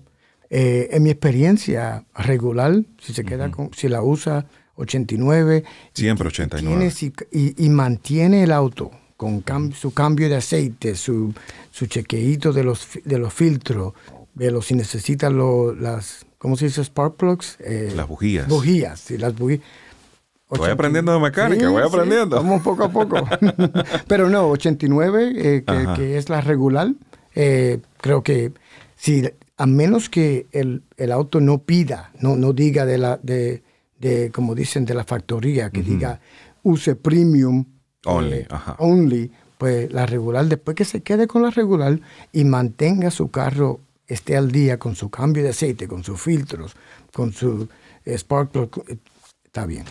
eh, 0.50 0.90
en 0.92 1.04
mi 1.04 1.10
experiencia 1.10 2.06
regular, 2.16 2.84
si 3.02 3.14
se 3.14 3.24
queda 3.24 3.50
con, 3.52 3.72
si 3.74 3.88
la 3.90 4.02
usa 4.04 4.46
89, 4.76 5.64
Siempre 5.94 6.28
y 6.28 6.30
89. 6.30 6.78
tiene 6.78 6.92
si- 6.92 7.14
y, 7.32 7.66
y 7.66 7.70
mantiene 7.70 8.44
el 8.44 8.52
auto 8.52 8.92
con 9.18 9.44
cam- 9.44 9.74
su 9.74 9.94
cambio 9.94 10.30
de 10.30 10.36
aceite, 10.38 10.96
su, 10.96 11.34
su 11.72 11.88
chequeíto 11.88 12.54
de 12.54 12.64
los, 12.64 12.88
de 13.04 13.18
los 13.18 13.34
filtros, 13.34 13.94
de 14.36 14.52
los 14.52 14.68
si 14.68 14.76
necesita 14.76 15.30
lo- 15.30 15.74
las, 15.76 16.26
¿cómo 16.38 16.56
se 16.56 16.66
dice? 16.66 16.84
Spark 16.84 17.16
plugs. 17.18 17.58
Eh, 17.60 17.92
Las 17.96 18.08
bujías. 18.08 18.48
Bujías, 18.48 19.00
sí, 19.00 19.18
las 19.18 19.36
bujías. 19.36 19.62
Voy 20.50 20.70
aprendiendo 20.70 21.14
de 21.14 21.20
mecánica, 21.20 21.70
voy 21.70 21.84
aprendiendo. 21.84 22.38
vamos 22.38 22.64
poco 22.64 22.84
a 22.84 22.90
poco. 22.90 23.18
Pero 24.08 24.30
no, 24.30 24.48
89, 24.48 25.34
eh, 25.36 25.64
que, 25.66 25.88
que 25.96 26.18
es 26.18 26.30
la 26.30 26.42
regular, 26.42 26.92
eh, 27.36 27.80
creo 28.02 28.24
que 28.24 28.52
si, 28.96 29.30
a 29.58 29.66
menos 29.66 30.10
que 30.10 30.48
el, 30.52 30.84
el 30.98 31.12
auto 31.12 31.40
no 31.40 31.60
pida, 31.60 32.12
no, 32.20 32.36
no 32.36 32.54
diga 32.54 32.86
de 32.86 32.98
la, 32.98 33.18
de, 33.22 33.64
de, 34.00 34.32
como 34.32 34.56
dicen, 34.56 34.86
de 34.86 34.96
la 34.96 35.04
factoría, 35.04 35.70
que 35.70 35.84
diga 35.84 36.20
use 36.64 36.96
premium 36.96 37.66
Only, 38.06 38.38
eh, 38.38 38.48
only, 38.78 39.32
pues 39.58 39.92
la 39.92 40.06
regular, 40.06 40.46
después 40.46 40.76
que 40.76 40.86
se 40.86 41.02
quede 41.04 41.28
con 41.28 41.42
la 41.42 41.50
regular 41.50 42.00
y 42.32 42.46
mantenga 42.46 43.12
su 43.12 43.30
carro, 43.30 43.82
esté 44.08 44.38
al 44.38 44.52
día 44.52 44.80
con 44.80 44.96
su 44.96 45.10
cambio 45.10 45.44
de 45.44 45.50
aceite, 45.50 45.88
con 45.88 46.04
sus 46.04 46.20
filtros, 46.20 46.76
con 47.14 47.34
su 47.34 47.68
spark 48.06 48.52
plug, 48.52 48.84
eh, 48.88 48.98
está 49.44 49.66
bien. 49.66 49.84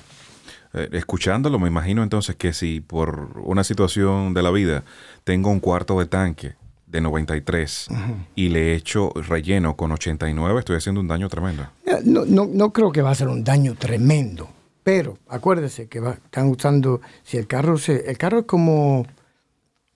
Eh, 0.74 0.88
escuchándolo, 0.92 1.58
me 1.58 1.68
imagino 1.68 2.02
entonces 2.02 2.36
que 2.36 2.52
si 2.52 2.80
por 2.80 3.40
una 3.44 3.64
situación 3.64 4.34
de 4.34 4.42
la 4.42 4.50
vida 4.50 4.84
tengo 5.24 5.50
un 5.50 5.60
cuarto 5.60 5.98
de 5.98 6.06
tanque 6.06 6.54
de 6.86 7.00
93 7.00 7.88
y 8.34 8.48
le 8.48 8.74
echo 8.74 9.10
relleno 9.14 9.76
con 9.76 9.92
89, 9.92 10.58
estoy 10.60 10.76
haciendo 10.76 11.00
un 11.00 11.08
daño 11.08 11.28
tremendo. 11.28 11.66
Eh, 11.86 11.96
No, 12.04 12.24
no, 12.24 12.46
no 12.46 12.72
creo 12.72 12.92
que 12.92 13.02
va 13.02 13.10
a 13.10 13.14
ser 13.14 13.28
un 13.28 13.44
daño 13.44 13.74
tremendo, 13.74 14.48
pero 14.82 15.18
acuérdese 15.28 15.86
que 15.88 16.00
va- 16.00 16.12
están 16.22 16.48
usando, 16.48 17.00
si 17.22 17.36
el 17.36 17.46
carro 17.46 17.76
se, 17.78 18.10
el 18.10 18.16
carro 18.16 18.40
es 18.40 18.44
como, 18.46 19.06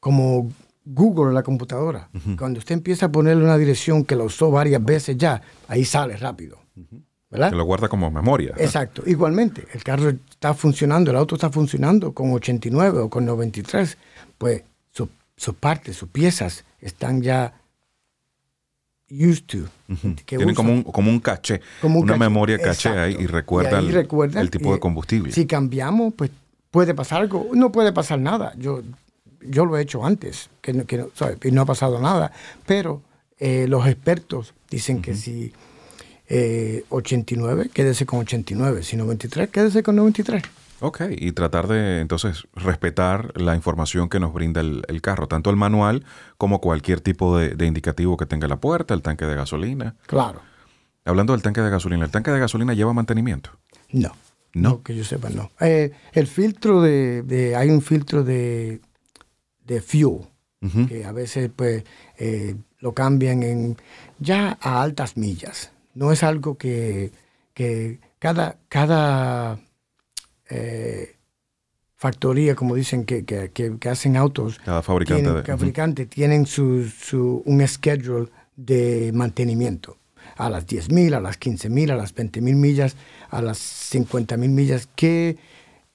como 0.00 0.50
Google 0.84 1.28
en 1.28 1.34
la 1.34 1.42
computadora. 1.42 2.08
Cuando 2.36 2.58
usted 2.58 2.74
empieza 2.74 3.06
a 3.06 3.12
ponerle 3.12 3.44
una 3.44 3.56
dirección 3.56 4.04
que 4.04 4.16
la 4.16 4.24
usó 4.24 4.50
varias 4.50 4.84
veces 4.84 5.16
ya, 5.16 5.40
ahí 5.68 5.84
sale 5.84 6.16
rápido. 6.16 6.58
¿Verdad? 7.32 7.50
Que 7.50 7.56
lo 7.56 7.64
guarda 7.64 7.88
como 7.88 8.10
memoria. 8.10 8.52
Exacto. 8.58 9.02
Igualmente, 9.06 9.66
el 9.72 9.82
carro 9.82 10.10
está 10.10 10.52
funcionando, 10.54 11.10
el 11.10 11.16
auto 11.16 11.34
está 11.34 11.50
funcionando 11.50 12.12
con 12.12 12.30
89 12.32 12.98
o 13.00 13.08
con 13.10 13.24
93, 13.24 13.96
pues 14.38 14.62
su- 14.92 15.08
sus 15.36 15.54
partes, 15.54 15.96
sus 15.96 16.10
piezas 16.10 16.64
están 16.80 17.22
ya 17.22 17.54
used 19.10 19.44
to. 19.46 19.58
que 20.26 20.36
Tienen 20.36 20.48
usa. 20.50 20.54
como 20.56 20.72
un, 20.72 20.82
como 20.82 21.10
un 21.10 21.20
caché, 21.20 21.60
Como 21.80 21.98
un 21.98 22.04
una 22.04 22.12
caché. 22.14 22.20
memoria 22.20 22.58
caché 22.58 22.70
Exacto. 22.90 23.00
ahí 23.00 23.16
y 23.18 23.26
recuerda, 23.26 23.78
ahí 23.78 23.88
el, 24.36 24.50
tipo 24.50 24.72
de 24.72 24.78
combustible. 24.80 25.32
Si 25.32 25.46
cambiamos, 25.46 26.14
pues 26.14 26.30
puede 26.70 26.94
pasar 26.94 27.22
algo. 27.22 27.48
No 27.54 27.72
puede 27.72 27.92
pasar 27.92 28.18
nada. 28.18 28.52
Yo, 28.58 28.82
yo 29.40 29.64
lo 29.66 29.76
he 29.76 29.82
hecho 29.82 30.04
antes, 30.04 30.50
que 30.60 30.72
no, 30.72 30.84
que 30.86 30.98
no, 30.98 31.08
y 31.42 31.50
no 31.50 31.62
ha 31.62 31.66
pasado 31.66 31.98
nada. 32.00 32.32
Pero 32.66 33.02
eh, 33.38 33.66
los 33.68 33.86
expertos 33.86 34.54
dicen 34.70 35.02
que 35.02 35.14
si 35.14 35.52
eh, 36.34 36.84
89, 36.88 37.68
quédese 37.74 38.06
con 38.06 38.20
89. 38.20 38.82
Si 38.82 38.96
93, 38.96 39.50
quédese 39.50 39.82
con 39.82 39.96
93. 39.96 40.42
Ok, 40.80 41.02
y 41.16 41.32
tratar 41.32 41.68
de 41.68 42.00
entonces 42.00 42.44
respetar 42.54 43.38
la 43.40 43.54
información 43.54 44.08
que 44.08 44.18
nos 44.18 44.32
brinda 44.32 44.60
el, 44.62 44.82
el 44.88 45.00
carro, 45.02 45.28
tanto 45.28 45.50
el 45.50 45.56
manual 45.56 46.04
como 46.38 46.60
cualquier 46.60 47.00
tipo 47.00 47.36
de, 47.38 47.50
de 47.50 47.66
indicativo 47.66 48.16
que 48.16 48.26
tenga 48.26 48.48
la 48.48 48.56
puerta, 48.56 48.94
el 48.94 49.02
tanque 49.02 49.26
de 49.26 49.34
gasolina. 49.36 49.94
Claro. 50.06 50.40
Hablando 51.04 51.34
del 51.34 51.42
tanque 51.42 51.60
de 51.60 51.70
gasolina, 51.70 52.04
¿el 52.04 52.10
tanque 52.10 52.30
de 52.30 52.40
gasolina 52.40 52.72
lleva 52.74 52.92
mantenimiento? 52.92 53.50
No. 53.92 54.10
No. 54.54 54.82
que 54.82 54.94
yo 54.96 55.04
sepa, 55.04 55.30
no. 55.30 55.50
Eh, 55.60 55.92
el 56.12 56.26
filtro 56.26 56.80
de, 56.82 57.22
de- 57.22 57.54
Hay 57.56 57.70
un 57.70 57.80
filtro 57.82 58.24
de, 58.24 58.80
de 59.64 59.80
fuel. 59.82 60.20
Que 60.88 61.04
a 61.04 61.10
veces 61.10 61.50
pues 61.54 61.82
eh, 62.18 62.54
lo 62.78 62.92
cambian 62.94 63.42
en 63.42 63.76
ya 64.20 64.56
a 64.60 64.80
altas 64.82 65.16
millas. 65.16 65.72
No 65.94 66.12
es 66.12 66.22
algo 66.22 66.56
que, 66.56 67.10
que 67.54 67.98
cada, 68.18 68.56
cada 68.68 69.60
eh, 70.50 71.16
factoría, 71.96 72.54
como 72.54 72.74
dicen, 72.74 73.04
que, 73.04 73.24
que- 73.24 73.50
que- 73.50 73.78
que 73.78 73.88
hacen 73.88 74.16
autos, 74.16 74.58
Cada 74.64 74.82
fabricante 74.82 75.22
tienen, 75.22 75.42
cada 75.42 75.58
fabricante 75.58 76.06
tienen 76.06 76.46
su, 76.46 76.84
su- 76.88 77.42
un 77.46 77.66
schedule 77.66 78.28
de 78.56 79.10
mantenimiento. 79.14 79.96
A 80.36 80.48
las 80.50 80.66
10.000, 80.66 81.14
a 81.14 81.20
las 81.20 81.38
15.000, 81.38 81.90
a 81.92 81.96
las 81.96 82.14
20.000 82.14 82.54
millas, 82.56 82.96
a 83.30 83.42
las 83.42 83.58
50.000 83.58 84.48
millas, 84.48 84.88
que 84.96 85.36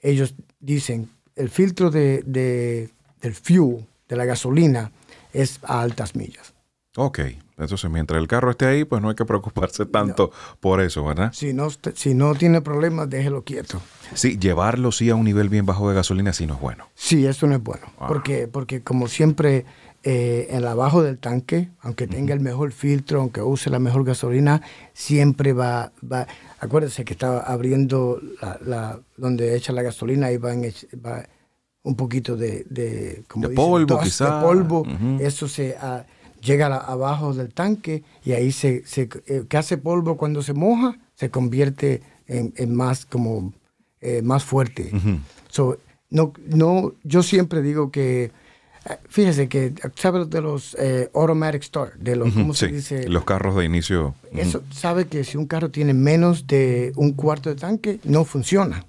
ellos 0.01 0.35
dicen, 0.59 1.09
el 1.35 1.49
filtro 1.49 1.89
de, 1.89 2.23
de- 2.25 2.89
del 3.21 3.33
fuel, 3.33 3.85
de 4.07 4.15
la 4.15 4.25
gasolina, 4.25 4.91
es 5.33 5.59
a 5.63 5.81
altas 5.81 6.15
millas. 6.15 6.53
Ok, 6.95 7.19
Entonces, 7.57 7.89
mientras 7.89 8.19
el 8.21 8.27
carro 8.27 8.51
esté 8.51 8.65
ahí, 8.67 8.85
pues 8.85 9.01
no 9.01 9.09
hay 9.09 9.15
que 9.15 9.25
preocuparse 9.25 9.85
tanto 9.87 10.31
por 10.59 10.79
eso, 10.79 11.03
¿verdad? 11.03 11.31
Si 11.33 11.53
no, 11.53 11.69
si 11.95 12.13
no 12.13 12.35
tiene 12.35 12.61
problemas, 12.61 13.09
déjelo 13.09 13.43
quieto. 13.43 13.81
Sí, 14.13 14.37
llevarlo 14.37 14.91
sí 14.91 15.09
a 15.09 15.15
un 15.15 15.25
nivel 15.25 15.49
bien 15.49 15.65
bajo 15.65 15.89
de 15.89 15.95
gasolina 15.95 16.33
sí 16.33 16.45
no 16.45 16.53
es 16.53 16.61
bueno. 16.61 16.85
Sí, 16.93 17.25
eso 17.25 17.47
no 17.47 17.55
es 17.55 17.63
bueno. 17.63 17.87
Ah. 17.99 18.05
Porque, 18.07 18.47
porque 18.47 18.81
como 18.81 19.07
siempre, 19.07 19.65
eh, 20.03 20.47
en 20.51 20.57
el 20.57 20.67
abajo 20.67 21.01
del 21.01 21.17
tanque, 21.17 21.69
aunque 21.81 22.05
tenga 22.07 22.33
el 22.35 22.41
mejor 22.41 22.71
filtro, 22.71 23.21
aunque 23.21 23.41
use 23.41 23.71
la 23.71 23.79
mejor 23.79 24.03
gasolina, 24.03 24.61
siempre 24.93 25.53
va, 25.53 25.91
va 26.09 26.27
acuérdese 26.59 27.03
que 27.05 27.13
estaba 27.13 27.39
abriendo 27.39 28.21
la, 28.41 28.59
la- 28.63 28.99
donde 29.17 29.55
echa 29.55 29.73
la 29.73 29.81
gasolina 29.81 30.31
y 30.31 30.37
va, 30.37 30.53
en, 30.53 30.61
va 31.03 31.23
un 31.81 31.95
poquito 31.95 32.35
de, 32.35 32.65
de, 32.69 33.23
como 33.27 33.47
De 33.47 33.55
dicen, 33.55 33.65
polvo, 33.65 33.95
dust, 33.95 34.03
quizá. 34.03 34.35
de 34.37 34.41
polvo. 34.45 34.85
Eso 35.19 35.47
se 35.47 35.75
ah, 35.81 36.05
llega 36.41 36.69
la- 36.69 36.77
abajo 36.77 37.33
del 37.33 37.53
tanque 37.53 38.03
y 38.23 38.33
ahí 38.33 38.51
se, 38.51 38.85
se 38.85 39.09
eh, 39.27 39.43
que 39.47 39.57
hace 39.57 39.77
polvo 39.77 40.17
cuando 40.17 40.41
se 40.41 40.53
moja, 40.53 40.97
se 41.15 41.29
convierte 41.29 42.01
en, 42.27 42.53
en 42.57 42.75
más 42.75 43.05
como 43.05 43.53
eh, 44.01 44.21
más 44.21 44.43
fuerte. 44.43 44.91
So, 45.49 45.77
no, 46.09 46.33
no, 46.47 46.93
yo 47.03 47.23
siempre 47.23 47.61
digo 47.61 47.89
que, 47.91 48.25
eh, 48.25 48.97
fíjese 49.09 49.49
que, 49.49 49.73
¿sabe 49.95 50.25
de 50.25 50.41
los 50.41 50.75
eh, 50.79 51.09
automatic 51.13 51.63
start? 51.63 51.95
De 51.95 52.15
los, 52.15 52.33
¿cómo 52.33 52.53
se 52.53 52.67
dice? 52.67 53.09
los 53.09 53.23
carros 53.25 53.55
de 53.55 53.65
inicio. 53.65 54.13
Eso, 54.33 54.61
sabe 54.71 55.07
que 55.07 55.23
si 55.23 55.37
un 55.37 55.47
carro 55.47 55.71
tiene 55.71 55.93
menos 55.93 56.45
de 56.47 56.91
un 56.95 57.13
cuarto 57.13 57.49
de 57.49 57.55
tanque, 57.55 57.99
no 58.03 58.23
funciona. 58.25 58.85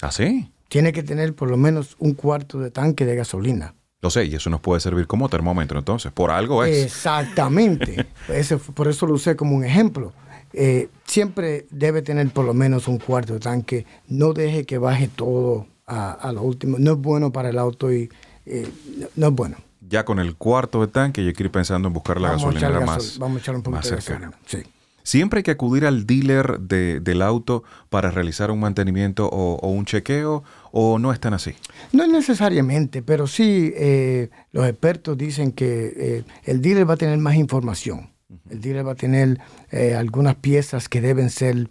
¿Ah, 0.00 0.10
sí? 0.12 0.50
Tiene 0.68 0.92
que 0.92 1.02
tener 1.02 1.34
por 1.34 1.50
lo 1.50 1.56
menos 1.56 1.96
un 1.98 2.14
cuarto 2.14 2.58
de 2.60 2.70
tanque 2.70 3.04
de 3.04 3.14
gasolina. 3.16 3.74
Lo 4.02 4.10
sé, 4.10 4.24
y 4.26 4.34
eso 4.34 4.50
nos 4.50 4.60
puede 4.60 4.80
servir 4.80 5.06
como 5.06 5.28
termómetro 5.28 5.78
entonces. 5.78 6.10
Por 6.12 6.30
algo 6.32 6.64
es. 6.64 6.84
Exactamente. 6.84 8.06
Ese 8.28 8.56
por 8.58 8.88
eso 8.88 9.06
lo 9.06 9.14
usé 9.14 9.36
como 9.36 9.56
un 9.56 9.64
ejemplo. 9.64 10.12
Eh, 10.52 10.88
siempre 11.06 11.66
debe 11.70 12.02
tener 12.02 12.28
por 12.30 12.44
lo 12.44 12.52
menos 12.52 12.88
un 12.88 12.98
cuarto 12.98 13.34
de 13.34 13.38
tanque. 13.40 13.86
No 14.08 14.32
deje 14.32 14.64
que 14.64 14.76
baje 14.78 15.08
todo 15.08 15.66
a, 15.86 16.10
a 16.12 16.32
lo 16.32 16.42
último. 16.42 16.78
No 16.78 16.92
es 16.92 16.98
bueno 16.98 17.32
para 17.32 17.50
el 17.50 17.58
auto 17.58 17.92
y 17.92 18.10
eh, 18.44 18.68
no, 18.98 19.06
no 19.14 19.26
es 19.28 19.32
bueno. 19.34 19.56
Ya 19.88 20.04
con 20.04 20.18
el 20.18 20.34
cuarto 20.36 20.80
de 20.80 20.88
tanque, 20.88 21.24
yo 21.24 21.32
quiero 21.32 21.46
ir 21.46 21.52
pensando 21.52 21.86
en 21.88 21.94
buscar 21.94 22.20
la 22.20 22.28
Vamos 22.30 22.42
a 22.42 22.46
gasolinera 22.46 22.76
echar 22.76 22.86
más, 22.86 23.18
vamos 23.18 23.36
a 23.36 23.40
echar 23.40 23.54
un 23.54 23.62
más 23.62 23.82
poquito 23.82 23.94
de 23.96 24.00
cercana. 24.02 24.30
gasolina. 24.32 24.64
Sí. 24.64 24.72
Siempre 25.02 25.38
hay 25.38 25.42
que 25.42 25.50
acudir 25.50 25.84
al 25.86 26.06
dealer 26.06 26.60
de- 26.60 27.00
del 27.00 27.22
auto 27.22 27.64
para 27.90 28.10
realizar 28.10 28.50
un 28.50 28.60
mantenimiento 28.60 29.28
o, 29.28 29.56
o 29.56 29.68
un 29.70 29.84
chequeo, 29.84 30.44
o 30.70 30.98
no 30.98 31.12
están 31.12 31.34
así. 31.34 31.54
No 31.92 32.06
necesariamente, 32.06 33.02
pero 33.02 33.26
sí 33.26 33.72
eh, 33.76 34.30
los 34.52 34.66
expertos 34.66 35.18
dicen 35.18 35.52
que 35.52 35.92
eh, 35.96 36.24
el 36.44 36.60
dealer 36.62 36.88
va 36.88 36.94
a 36.94 36.98
tener 36.98 37.18
más 37.18 37.34
información. 37.36 38.10
El 38.48 38.60
dealer 38.60 38.86
va 38.86 38.92
a 38.92 38.96
tener 38.96 39.38
eh, 39.70 39.94
algunas 39.94 40.36
piezas 40.36 40.88
que 40.88 41.00
deben 41.00 41.28
ser 41.30 41.68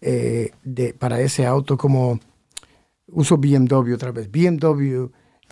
de, 0.00 0.94
para 0.98 1.20
ese 1.20 1.44
auto 1.46 1.76
como 1.76 2.20
uso 3.08 3.36
BMW 3.36 3.94
otra 3.94 4.12
vez. 4.12 4.30
BMW, 4.30 5.06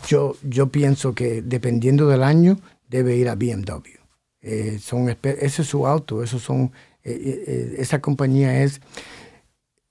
yo, 0.07 0.37
yo 0.43 0.69
pienso 0.71 1.15
que 1.15 1.43
dependiendo 1.43 2.09
del 2.09 2.23
año 2.23 2.59
debe 2.89 3.17
ir 3.17 3.29
a 3.29 3.35
BMW. 3.35 3.99
Eh, 4.43 4.79
son, 4.81 5.09
ese 5.09 5.63
es 5.63 5.69
su 5.69 5.87
auto, 5.87 6.23
esos 6.23 6.43
son, 6.43 6.71
eh, 7.07 7.21
eh, 7.25 7.45
eh, 7.47 7.75
esa 7.79 8.01
compañía 8.01 8.63
es 8.63 8.81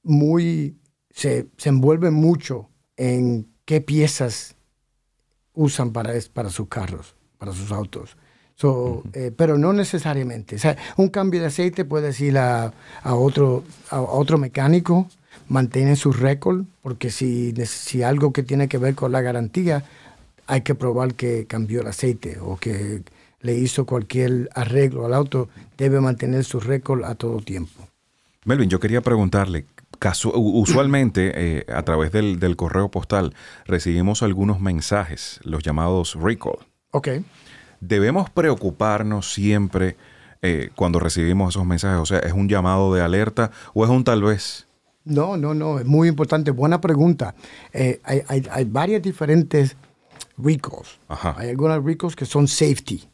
muy, 0.04 0.78
se, 1.12 1.48
se 1.58 1.70
envuelve 1.70 2.12
mucho 2.12 2.70
en 2.98 3.48
qué 3.66 3.82
piezas 3.82 4.56
usan 5.54 5.92
para, 5.92 6.14
para 6.34 6.50
sus 6.50 6.68
carros, 6.68 7.16
para 7.38 7.54
sus 7.54 7.72
autos. 7.72 8.18
So, 8.56 9.04
eh, 9.14 9.32
pero 9.36 9.58
no 9.58 9.74
necesariamente. 9.74 10.56
O 10.56 10.60
sea, 10.60 10.78
un 10.98 11.10
cambio 11.10 11.42
de 11.42 11.48
aceite 11.48 11.84
puedes 11.84 12.20
ir 12.22 12.38
a, 12.38 12.74
a 13.02 13.16
otro, 13.16 13.64
a 13.90 14.02
otro 14.02 14.38
mecánico, 14.38 15.08
mantiene 15.50 15.96
su 15.96 16.12
récord, 16.12 16.64
porque 16.82 17.12
si, 17.12 17.54
si 17.66 18.04
algo 18.04 18.32
que 18.32 18.44
tiene 18.44 18.68
que 18.68 18.78
ver 18.78 18.96
con 18.96 19.12
la 19.12 19.22
garantía, 19.22 19.84
hay 20.48 20.62
que 20.62 20.76
probar 20.76 21.16
que 21.16 21.46
cambió 21.48 21.82
el 21.82 21.88
aceite 21.88 22.40
o 22.40 22.58
que 22.58 23.04
le 23.46 23.56
hizo 23.56 23.86
cualquier 23.86 24.50
arreglo 24.56 25.06
al 25.06 25.14
auto, 25.14 25.50
debe 25.78 26.02
mantener 26.02 26.44
su 26.44 26.60
récord 26.60 27.04
a 27.04 27.14
todo 27.14 27.40
tiempo. 27.42 27.88
Melvin, 28.44 28.70
yo 28.70 28.80
quería 28.80 29.02
preguntarle, 29.02 29.66
usualmente 30.34 31.32
eh, 31.36 31.66
a 31.72 31.84
través 31.84 32.12
del, 32.12 32.40
del 32.40 32.56
correo 32.56 32.90
postal 32.90 33.34
recibimos 33.66 34.24
algunos 34.24 34.60
mensajes, 34.60 35.40
los 35.44 35.64
llamados 35.64 36.16
recall. 36.16 36.58
Ok. 36.92 37.10
Debemos 37.82 38.30
preocuparnos 38.32 39.32
siempre 39.32 39.96
eh, 40.42 40.70
cuando 40.76 41.00
recibimos 41.00 41.54
esos 41.54 41.66
mensajes, 41.66 42.00
o 42.00 42.06
sea, 42.06 42.20
¿es 42.20 42.34
un 42.34 42.50
llamado 42.50 42.94
de 42.94 43.02
alerta 43.02 43.52
o 43.74 43.84
es 43.84 43.92
un 43.92 44.04
tal 44.04 44.24
vez? 44.24 44.68
No, 45.04 45.38
no, 45.38 45.54
no, 45.54 45.78
es 45.78 45.86
muy 45.86 46.08
importante. 46.08 46.50
Buena 46.50 46.82
pregunta. 46.82 47.36
Eh, 47.74 48.02
hay, 48.04 48.24
hay, 48.28 48.48
hay 48.50 48.66
varias 48.66 49.04
diferentes 49.04 49.78
recalls. 50.36 51.00
Ajá. 51.08 51.36
Hay 51.38 51.50
algunas 51.50 51.84
recalls 51.84 52.16
que 52.16 52.26
son 52.26 52.48
safety. 52.48 53.08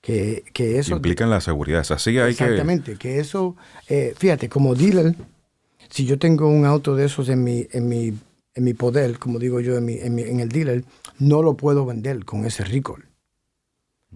Que, 0.00 0.44
que 0.52 0.78
eso... 0.78 0.94
Implican 0.96 1.28
la 1.30 1.40
seguridad. 1.40 1.84
Así 1.90 2.18
hay. 2.18 2.30
Exactamente, 2.30 2.96
que 2.96 3.18
eso, 3.18 3.56
eh, 3.88 4.14
fíjate, 4.16 4.48
como 4.48 4.74
dealer, 4.74 5.14
si 5.90 6.06
yo 6.06 6.18
tengo 6.18 6.48
un 6.48 6.64
auto 6.64 6.94
de 6.94 7.06
esos 7.06 7.28
en 7.28 7.42
mi, 7.42 7.66
en 7.72 7.88
mi, 7.88 8.14
en 8.54 8.64
mi 8.64 8.74
poder, 8.74 9.18
como 9.18 9.38
digo 9.38 9.60
yo, 9.60 9.76
en, 9.76 9.84
mi, 9.84 9.94
en, 9.94 10.14
mi- 10.14 10.22
en 10.22 10.40
el 10.40 10.48
dealer, 10.50 10.84
no 11.18 11.42
lo 11.42 11.54
puedo 11.54 11.84
vender 11.84 12.24
con 12.24 12.44
ese 12.44 12.64
recall. 12.64 13.04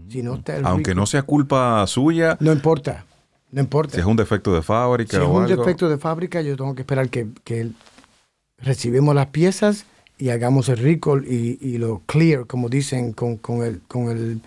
Si 0.08 0.22
no 0.22 0.36
está 0.36 0.56
el 0.56 0.64
Aunque 0.66 0.92
recall- 0.92 0.96
no 0.96 1.06
sea 1.06 1.22
culpa 1.22 1.84
suya, 1.86 2.36
No 2.40 2.52
importa, 2.52 3.04
no 3.50 3.60
importa. 3.60 3.94
si 3.94 4.00
es 4.00 4.06
un 4.06 4.16
defecto 4.16 4.54
de 4.54 4.62
fábrica 4.62 5.16
Si 5.16 5.22
es 5.22 5.28
un 5.28 5.42
algo. 5.44 5.56
defecto 5.64 5.88
de 5.88 5.98
fábrica, 5.98 6.40
yo 6.42 6.56
tengo 6.56 6.74
que 6.76 6.82
esperar 6.82 7.08
que, 7.10 7.26
que 7.44 7.70
recibimos 8.58 9.14
las 9.14 9.26
piezas 9.26 9.84
y 10.16 10.28
hagamos 10.30 10.68
el 10.68 10.78
recall 10.78 11.26
y, 11.26 11.58
y 11.60 11.78
lo 11.78 12.02
clear, 12.06 12.46
como 12.46 12.68
dicen, 12.68 13.12
con, 13.12 13.36
con, 13.36 13.62
el, 13.64 13.80
con, 13.88 14.08
el, 14.10 14.40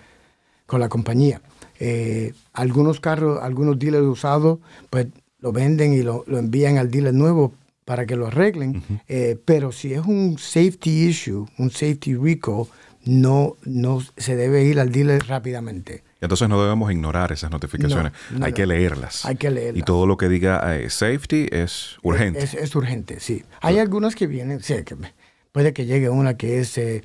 con 0.66 0.80
la 0.80 0.90
compañía. 0.90 1.42
Eh, 1.80 2.34
algunos 2.54 3.00
carros, 3.00 3.40
algunos 3.42 3.78
dealers 3.78 4.06
usados, 4.06 4.60
pues 4.90 5.08
lo 5.40 5.52
venden 5.52 5.94
y 5.94 6.02
lo, 6.02 6.24
lo 6.28 6.38
envían 6.40 6.78
al 6.78 6.90
dealer 6.90 7.14
nuevo 7.14 7.54
para 7.84 8.06
que 8.06 8.16
lo 8.16 8.28
arreglen. 8.28 8.82
Eh, 9.08 9.38
pero 9.46 9.72
si 9.72 9.94
es 9.94 10.02
un 10.06 10.38
safety 10.40 11.08
issue, 11.08 11.46
un 11.58 11.70
safety 11.70 12.16
recall, 12.16 12.66
no, 13.04 13.56
no 13.66 14.02
se 14.18 14.36
debe 14.36 14.64
ir 14.64 14.80
al 14.80 14.92
dealer 14.92 15.28
rápidamente. 15.28 16.04
Entonces 16.22 16.50
no 16.50 16.60
debemos 16.64 16.92
ignorar 16.92 17.32
esas 17.32 17.52
notificaciones. 17.52 18.12
No, 18.32 18.40
no, 18.40 18.46
hay 18.46 18.54
que 18.54 18.66
leerlas. 18.66 19.26
Hay 19.26 19.36
que 19.36 19.52
leerlas. 19.52 19.78
Y 19.80 19.84
todo 19.84 20.08
lo 20.08 20.18
que 20.18 20.28
diga 20.30 20.76
eh, 20.76 20.90
safety 20.90 21.48
es 21.52 21.98
urgente. 22.02 22.40
Es, 22.44 22.56
es 22.56 22.76
urgente, 22.76 23.20
sí. 23.20 23.44
Hay 23.62 23.78
algunas 23.78 24.16
que 24.16 24.26
vienen, 24.26 24.64
sí, 24.64 24.76
que 24.84 24.96
me- 24.96 25.14
puede 25.52 25.72
que 25.74 25.86
llegue 25.86 26.10
una 26.10 26.36
que 26.36 26.60
es, 26.60 26.76
eh, 26.80 27.04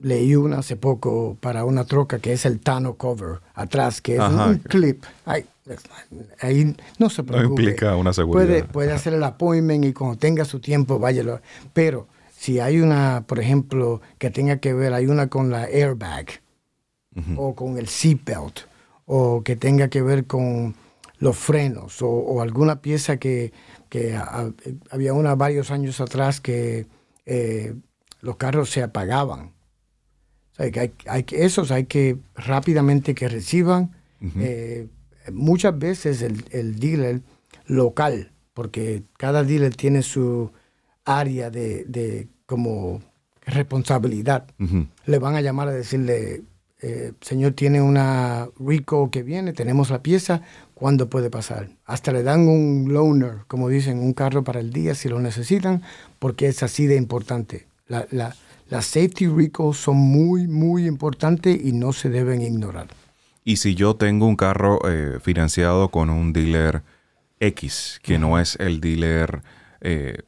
leí 0.00 0.34
una 0.36 0.58
hace 0.58 0.76
poco 0.76 1.36
para 1.40 1.64
una 1.64 1.84
troca 1.84 2.18
que 2.18 2.32
es 2.32 2.44
el 2.44 2.60
Tano 2.60 2.94
Cover, 2.94 3.40
atrás, 3.54 4.00
que 4.00 4.14
es 4.14 4.20
Ajá. 4.20 4.46
un 4.48 4.58
clip. 4.58 5.02
Ay, 5.24 5.46
ahí 6.40 6.76
no 6.98 7.08
se 7.10 7.22
preocupe. 7.22 7.62
implica 7.62 7.96
una 7.96 8.12
seguridad. 8.12 8.46
Puede, 8.46 8.64
puede 8.64 8.92
hacer 8.92 9.14
el 9.14 9.24
appointment 9.24 9.84
y 9.84 9.92
cuando 9.92 10.16
tenga 10.18 10.44
su 10.44 10.60
tiempo, 10.60 10.98
váyalo. 10.98 11.40
Pero 11.72 12.06
si 12.36 12.60
hay 12.60 12.80
una, 12.80 13.24
por 13.26 13.38
ejemplo, 13.40 14.00
que 14.18 14.30
tenga 14.30 14.58
que 14.58 14.74
ver, 14.74 14.92
hay 14.92 15.06
una 15.06 15.28
con 15.28 15.50
la 15.50 15.64
airbag 15.64 16.26
o 17.36 17.54
con 17.54 17.78
el 17.78 17.86
seatbelt 17.88 18.60
o 19.06 19.42
que 19.44 19.54
tenga 19.56 19.88
que 19.88 20.02
ver 20.02 20.26
con 20.26 20.74
los 21.18 21.36
frenos 21.36 22.02
o, 22.02 22.08
o 22.08 22.42
alguna 22.42 22.82
pieza 22.82 23.18
que, 23.18 23.52
que 23.88 24.16
ha- 24.16 24.50
había 24.90 25.14
una 25.14 25.34
varios 25.36 25.70
años 25.70 26.00
atrás 26.00 26.40
que 26.40 26.86
eh, 27.24 27.74
los 28.20 28.36
carros 28.36 28.68
se 28.70 28.82
apagaban. 28.82 29.53
O 30.54 30.56
sea, 30.56 30.70
que 30.70 30.80
hay, 30.80 30.92
hay 31.06 31.22
que- 31.24 31.44
esos 31.44 31.70
hay 31.70 31.84
que 31.84 32.16
rápidamente 32.34 33.14
que 33.14 33.28
reciban. 33.28 33.90
eh, 34.38 34.86
muchas 35.32 35.78
veces 35.78 36.22
el, 36.22 36.44
el 36.50 36.78
dealer 36.78 37.20
local, 37.66 38.30
porque 38.54 39.02
cada 39.18 39.42
dealer 39.44 39.74
tiene 39.76 40.02
su 40.02 40.50
área 41.04 41.50
de, 41.50 41.84
de 41.86 42.28
como 42.46 43.02
responsabilidad 43.46 44.46
Ujú. 44.58 44.86
le 45.06 45.18
van 45.18 45.34
a 45.34 45.40
llamar 45.40 45.68
a 45.68 45.72
decirle, 45.72 46.42
eh, 46.82 47.12
señor, 47.20 47.52
tiene 47.52 47.80
una 47.82 48.48
Rico 48.58 49.10
que 49.10 49.22
viene, 49.22 49.52
tenemos 49.52 49.90
la 49.90 50.02
pieza, 50.02 50.42
¿cuándo 50.74 51.08
puede 51.08 51.30
pasar? 51.30 51.68
Hasta 51.86 52.12
le 52.12 52.22
dan 52.22 52.48
un 52.48 52.92
loaner, 52.92 53.38
como 53.46 53.68
dicen, 53.68 53.98
un 53.98 54.12
carro 54.12 54.44
para 54.44 54.60
el 54.60 54.72
día 54.72 54.94
si 54.94 55.08
lo 55.08 55.20
necesitan, 55.20 55.82
porque 56.18 56.46
es 56.48 56.62
así 56.62 56.86
de 56.86 56.96
importante. 56.96 57.66
La, 57.88 58.06
la- 58.10 58.34
las 58.68 58.86
safety 58.86 59.26
recalls 59.26 59.76
son 59.76 59.96
muy, 59.96 60.46
muy 60.46 60.86
importantes 60.86 61.58
y 61.62 61.72
no 61.72 61.92
se 61.92 62.10
deben 62.10 62.42
ignorar. 62.42 62.88
Y 63.44 63.56
si 63.56 63.74
yo 63.74 63.94
tengo 63.94 64.26
un 64.26 64.36
carro 64.36 64.78
eh, 64.88 65.18
financiado 65.20 65.88
con 65.88 66.08
un 66.08 66.32
dealer 66.32 66.82
X, 67.40 68.00
que 68.02 68.18
no 68.18 68.38
es 68.38 68.56
el 68.56 68.80
dealer 68.80 69.42
eh, 69.80 70.18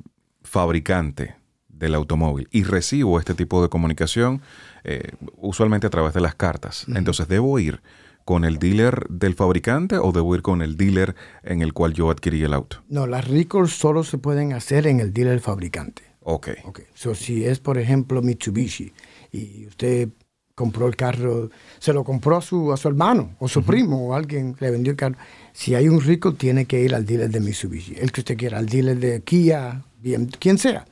fabricante 0.42 1.35
del 1.68 1.94
automóvil, 1.94 2.49
y 2.51 2.64
recibo 2.64 3.18
este 3.18 3.35
tipo 3.35 3.62
de 3.62 3.70
comunicación, 3.70 4.42
eh, 4.85 5.12
usualmente 5.38 5.87
a 5.87 5.90
través 5.90 6.12
de 6.12 6.20
las 6.20 6.35
cartas, 6.35 6.85
entonces 6.94 7.27
debo 7.29 7.59
ir 7.59 7.81
con 8.27 8.44
el 8.44 8.59
dealer 8.59 9.07
del 9.09 9.35
fabricante 9.35 9.99
o 9.99 10.11
debo 10.11 10.35
ir 10.35 10.42
con 10.42 10.61
el 10.61 10.77
dealer 10.77 11.14
en 11.44 11.62
el 11.62 11.72
cual 11.72 11.94
yo 11.94 12.11
adquirí 12.11 12.42
el 12.42 12.55
auto? 12.55 12.83
No, 12.88 13.07
las 13.07 13.29
recalls 13.29 13.70
solo 13.70 14.03
se 14.03 14.18
pueden 14.18 14.53
hacer 14.53 14.88
en 14.88 14.99
el 14.99 15.12
dealer 15.12 15.38
fabricante. 15.38 16.03
Ok. 16.29 16.49
Ok. 16.65 16.81
So, 16.95 17.15
si 17.15 17.45
es, 17.45 17.61
por 17.61 17.79
ejemplo, 17.79 18.21
Mitsubishi 18.21 18.93
y 19.31 19.67
usted 19.67 20.09
compró 20.57 20.89
el 20.89 20.97
carro, 20.97 21.51
se 21.79 21.93
lo 21.93 22.03
compró 22.03 22.39
a 22.39 22.43
su, 22.43 22.73
a 22.73 22.77
su 22.77 22.89
hermano 22.89 23.37
o 23.39 23.47
su 23.47 23.62
primo 23.62 24.09
o 24.09 24.15
alguien 24.15 24.57
le 24.59 24.71
vendió 24.73 24.91
el 24.91 24.97
carro. 24.97 25.17
Si 25.53 25.77
hay 25.77 25.89
un 25.89 26.01
rico, 26.01 26.35
tiene 26.35 26.65
que 26.65 26.81
ir 26.81 26.97
al 26.97 27.07
dealer 27.07 27.31
de 27.31 27.39
Mitsubishi, 27.39 27.95
el 27.97 28.11
que 28.11 28.23
usted 28.23 28.37
quiera, 28.37 28.59
al 28.59 28.67
dealer 28.67 28.99
de 28.99 29.21
Kia, 29.23 29.85
bien, 30.01 30.27
quien 30.27 30.59
sea. 30.59 30.85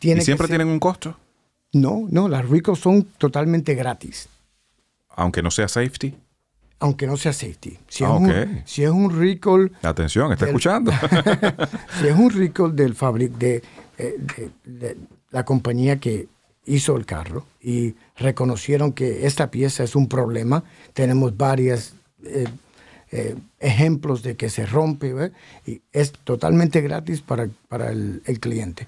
¿Y 0.00 0.20
siempre 0.22 0.48
tienen 0.48 0.66
un 0.66 0.80
costo? 0.80 1.16
No, 1.72 2.08
no, 2.10 2.28
las 2.28 2.48
ricos 2.48 2.80
son 2.80 3.04
totalmente 3.18 3.74
gratis, 3.76 4.28
Aunque 5.10 5.42
no 5.42 5.52
sea 5.52 5.68
safety. 5.68 6.16
Aunque 6.82 7.06
no 7.06 7.16
sea 7.16 7.32
safety. 7.32 7.78
Si, 7.88 8.04
Ah, 8.04 8.08
es, 8.14 8.20
un, 8.20 8.62
si 8.66 8.82
es 8.84 8.90
un 8.90 9.18
recall, 9.18 9.70
Atención, 9.82 10.32
está 10.32 10.44
Del- 10.46 10.52
escuchando. 10.54 10.90
si 12.00 12.08
es 12.08 12.16
un 12.16 12.30
recall 12.30 12.74
del 12.74 12.94
fabric 12.94 13.32
de, 13.38 13.62
eh, 13.98 14.16
de- 14.18 14.50
de 14.64 14.96
la 15.30 15.44
compañía 15.44 15.98
que 16.00 16.26
hizo 16.66 16.96
el 16.96 17.06
carro 17.06 17.46
y 17.60 17.94
reconocieron 18.16 18.92
que 18.92 19.26
esta 19.26 19.50
pieza 19.50 19.84
es 19.84 19.94
un 19.96 20.08
problema, 20.08 20.64
tenemos 20.92 21.36
varios 21.36 21.94
ejemplos 23.60 24.22
de 24.22 24.36
que 24.36 24.48
se 24.48 24.64
rompe 24.66 25.32
y 25.66 25.82
es 25.92 26.12
totalmente 26.12 26.80
gratis 26.80 27.20
para, 27.20 27.46
para 27.68 27.90
el, 27.90 28.22
el 28.26 28.40
cliente. 28.40 28.86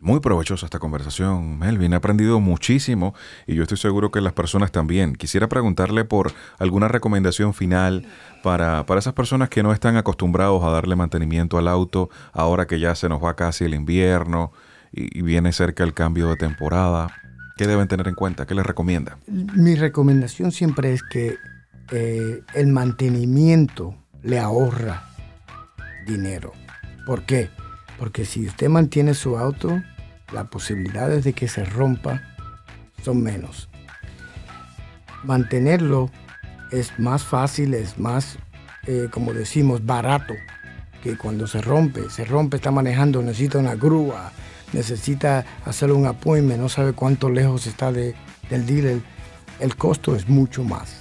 Muy 0.00 0.20
provechosa 0.20 0.66
esta 0.66 0.78
conversación, 0.78 1.58
Melvin. 1.58 1.92
He 1.92 1.96
aprendido 1.96 2.38
muchísimo 2.38 3.14
y 3.48 3.56
yo 3.56 3.62
estoy 3.62 3.78
seguro 3.78 4.12
que 4.12 4.20
las 4.20 4.32
personas 4.32 4.70
también. 4.70 5.16
Quisiera 5.16 5.48
preguntarle 5.48 6.04
por 6.04 6.32
alguna 6.58 6.86
recomendación 6.86 7.52
final 7.52 8.06
para, 8.44 8.86
para 8.86 9.00
esas 9.00 9.14
personas 9.14 9.48
que 9.48 9.64
no 9.64 9.72
están 9.72 9.96
acostumbrados 9.96 10.62
a 10.62 10.70
darle 10.70 10.94
mantenimiento 10.94 11.58
al 11.58 11.66
auto 11.66 12.10
ahora 12.32 12.66
que 12.68 12.78
ya 12.78 12.94
se 12.94 13.08
nos 13.08 13.22
va 13.22 13.34
casi 13.34 13.64
el 13.64 13.74
invierno 13.74 14.52
y, 14.92 15.22
viene 15.22 15.52
cerca 15.52 15.82
el 15.82 15.94
cambio 15.94 16.28
de 16.28 16.36
temporada. 16.36 17.08
¿Qué 17.56 17.66
deben 17.66 17.88
tener 17.88 18.06
en 18.06 18.14
cuenta? 18.14 18.46
¿Qué 18.46 18.54
les 18.54 18.64
recomienda? 18.64 19.18
Mi 19.26 19.74
recomendación 19.74 20.52
siempre 20.52 20.92
es 20.92 21.02
que 21.02 21.36
eh, 21.90 22.40
el 22.54 22.68
mantenimiento 22.68 23.96
le 24.22 24.38
ahorra 24.38 25.02
dinero. 26.06 26.52
¿Por 27.04 27.24
qué? 27.24 27.50
Porque 27.98 28.24
si 28.24 28.46
usted 28.46 28.68
mantiene 28.68 29.14
su 29.14 29.36
auto, 29.38 29.82
las 30.32 30.48
posibilidades 30.48 31.24
de 31.24 31.32
que 31.32 31.48
se 31.48 31.64
rompa 31.64 32.22
son 33.04 33.22
menos. 33.22 33.68
Mantenerlo 35.24 36.10
es 36.70 36.98
más 36.98 37.24
fácil, 37.24 37.74
es 37.74 37.98
más, 37.98 38.38
eh, 38.86 39.08
como 39.10 39.32
decimos, 39.32 39.84
barato 39.84 40.34
que 41.02 41.16
cuando 41.16 41.46
se 41.46 41.60
rompe. 41.60 42.08
Se 42.10 42.24
rompe, 42.24 42.56
está 42.56 42.70
manejando, 42.70 43.22
necesita 43.22 43.58
una 43.58 43.74
grúa, 43.74 44.32
necesita 44.72 45.44
hacer 45.64 45.92
un 45.92 46.06
appointment, 46.06 46.60
no 46.60 46.68
sabe 46.68 46.92
cuánto 46.92 47.30
lejos 47.30 47.66
está 47.66 47.90
de- 47.92 48.14
del 48.50 48.66
dealer. 48.66 49.00
El 49.60 49.74
costo 49.76 50.14
es 50.14 50.28
mucho 50.28 50.62
más. 50.62 51.00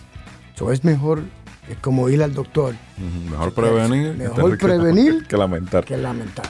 So, 0.55 0.71
es 0.71 0.83
mejor, 0.83 1.21
es 1.69 1.77
como 1.77 2.09
ir 2.09 2.23
al 2.23 2.33
doctor 2.33 2.73
Mejor 3.29 3.53
prevenir, 3.53 4.15
Mejor 4.15 4.57
prevenir 4.57 5.25
que 5.27 5.37
lamentar. 5.37 5.85
que 5.85 5.97
lamentar. 5.97 6.47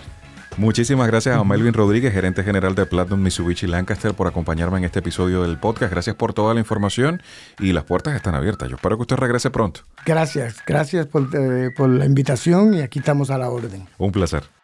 Muchísimas 0.57 1.05
gracias 1.05 1.37
a 1.37 1.43
Melvin 1.43 1.73
Rodríguez, 1.73 2.11
gerente 2.11 2.43
general 2.43 2.73
de 2.73 2.87
Platinum 2.87 3.21
Mitsubishi 3.21 3.67
Lancaster, 3.67 4.15
por 4.15 4.25
acompañarme 4.25 4.79
en 4.79 4.85
este 4.85 4.99
episodio 4.99 5.43
del 5.43 5.59
podcast. 5.59 5.91
Gracias 5.91 6.15
por 6.15 6.33
toda 6.33 6.55
la 6.55 6.59
información 6.59 7.21
y 7.59 7.73
las 7.73 7.83
puertas 7.83 8.15
están 8.15 8.33
abiertas. 8.33 8.67
Yo 8.67 8.77
espero 8.77 8.97
que 8.97 9.01
usted 9.03 9.17
regrese 9.17 9.51
pronto. 9.51 9.81
Gracias, 10.03 10.57
gracias 10.65 11.05
por, 11.05 11.29
eh, 11.35 11.69
por 11.77 11.89
la 11.89 12.05
invitación 12.05 12.73
y 12.73 12.81
aquí 12.81 12.97
estamos 12.97 13.29
a 13.29 13.37
la 13.37 13.49
orden. 13.51 13.87
Un 13.99 14.11
placer. 14.11 14.56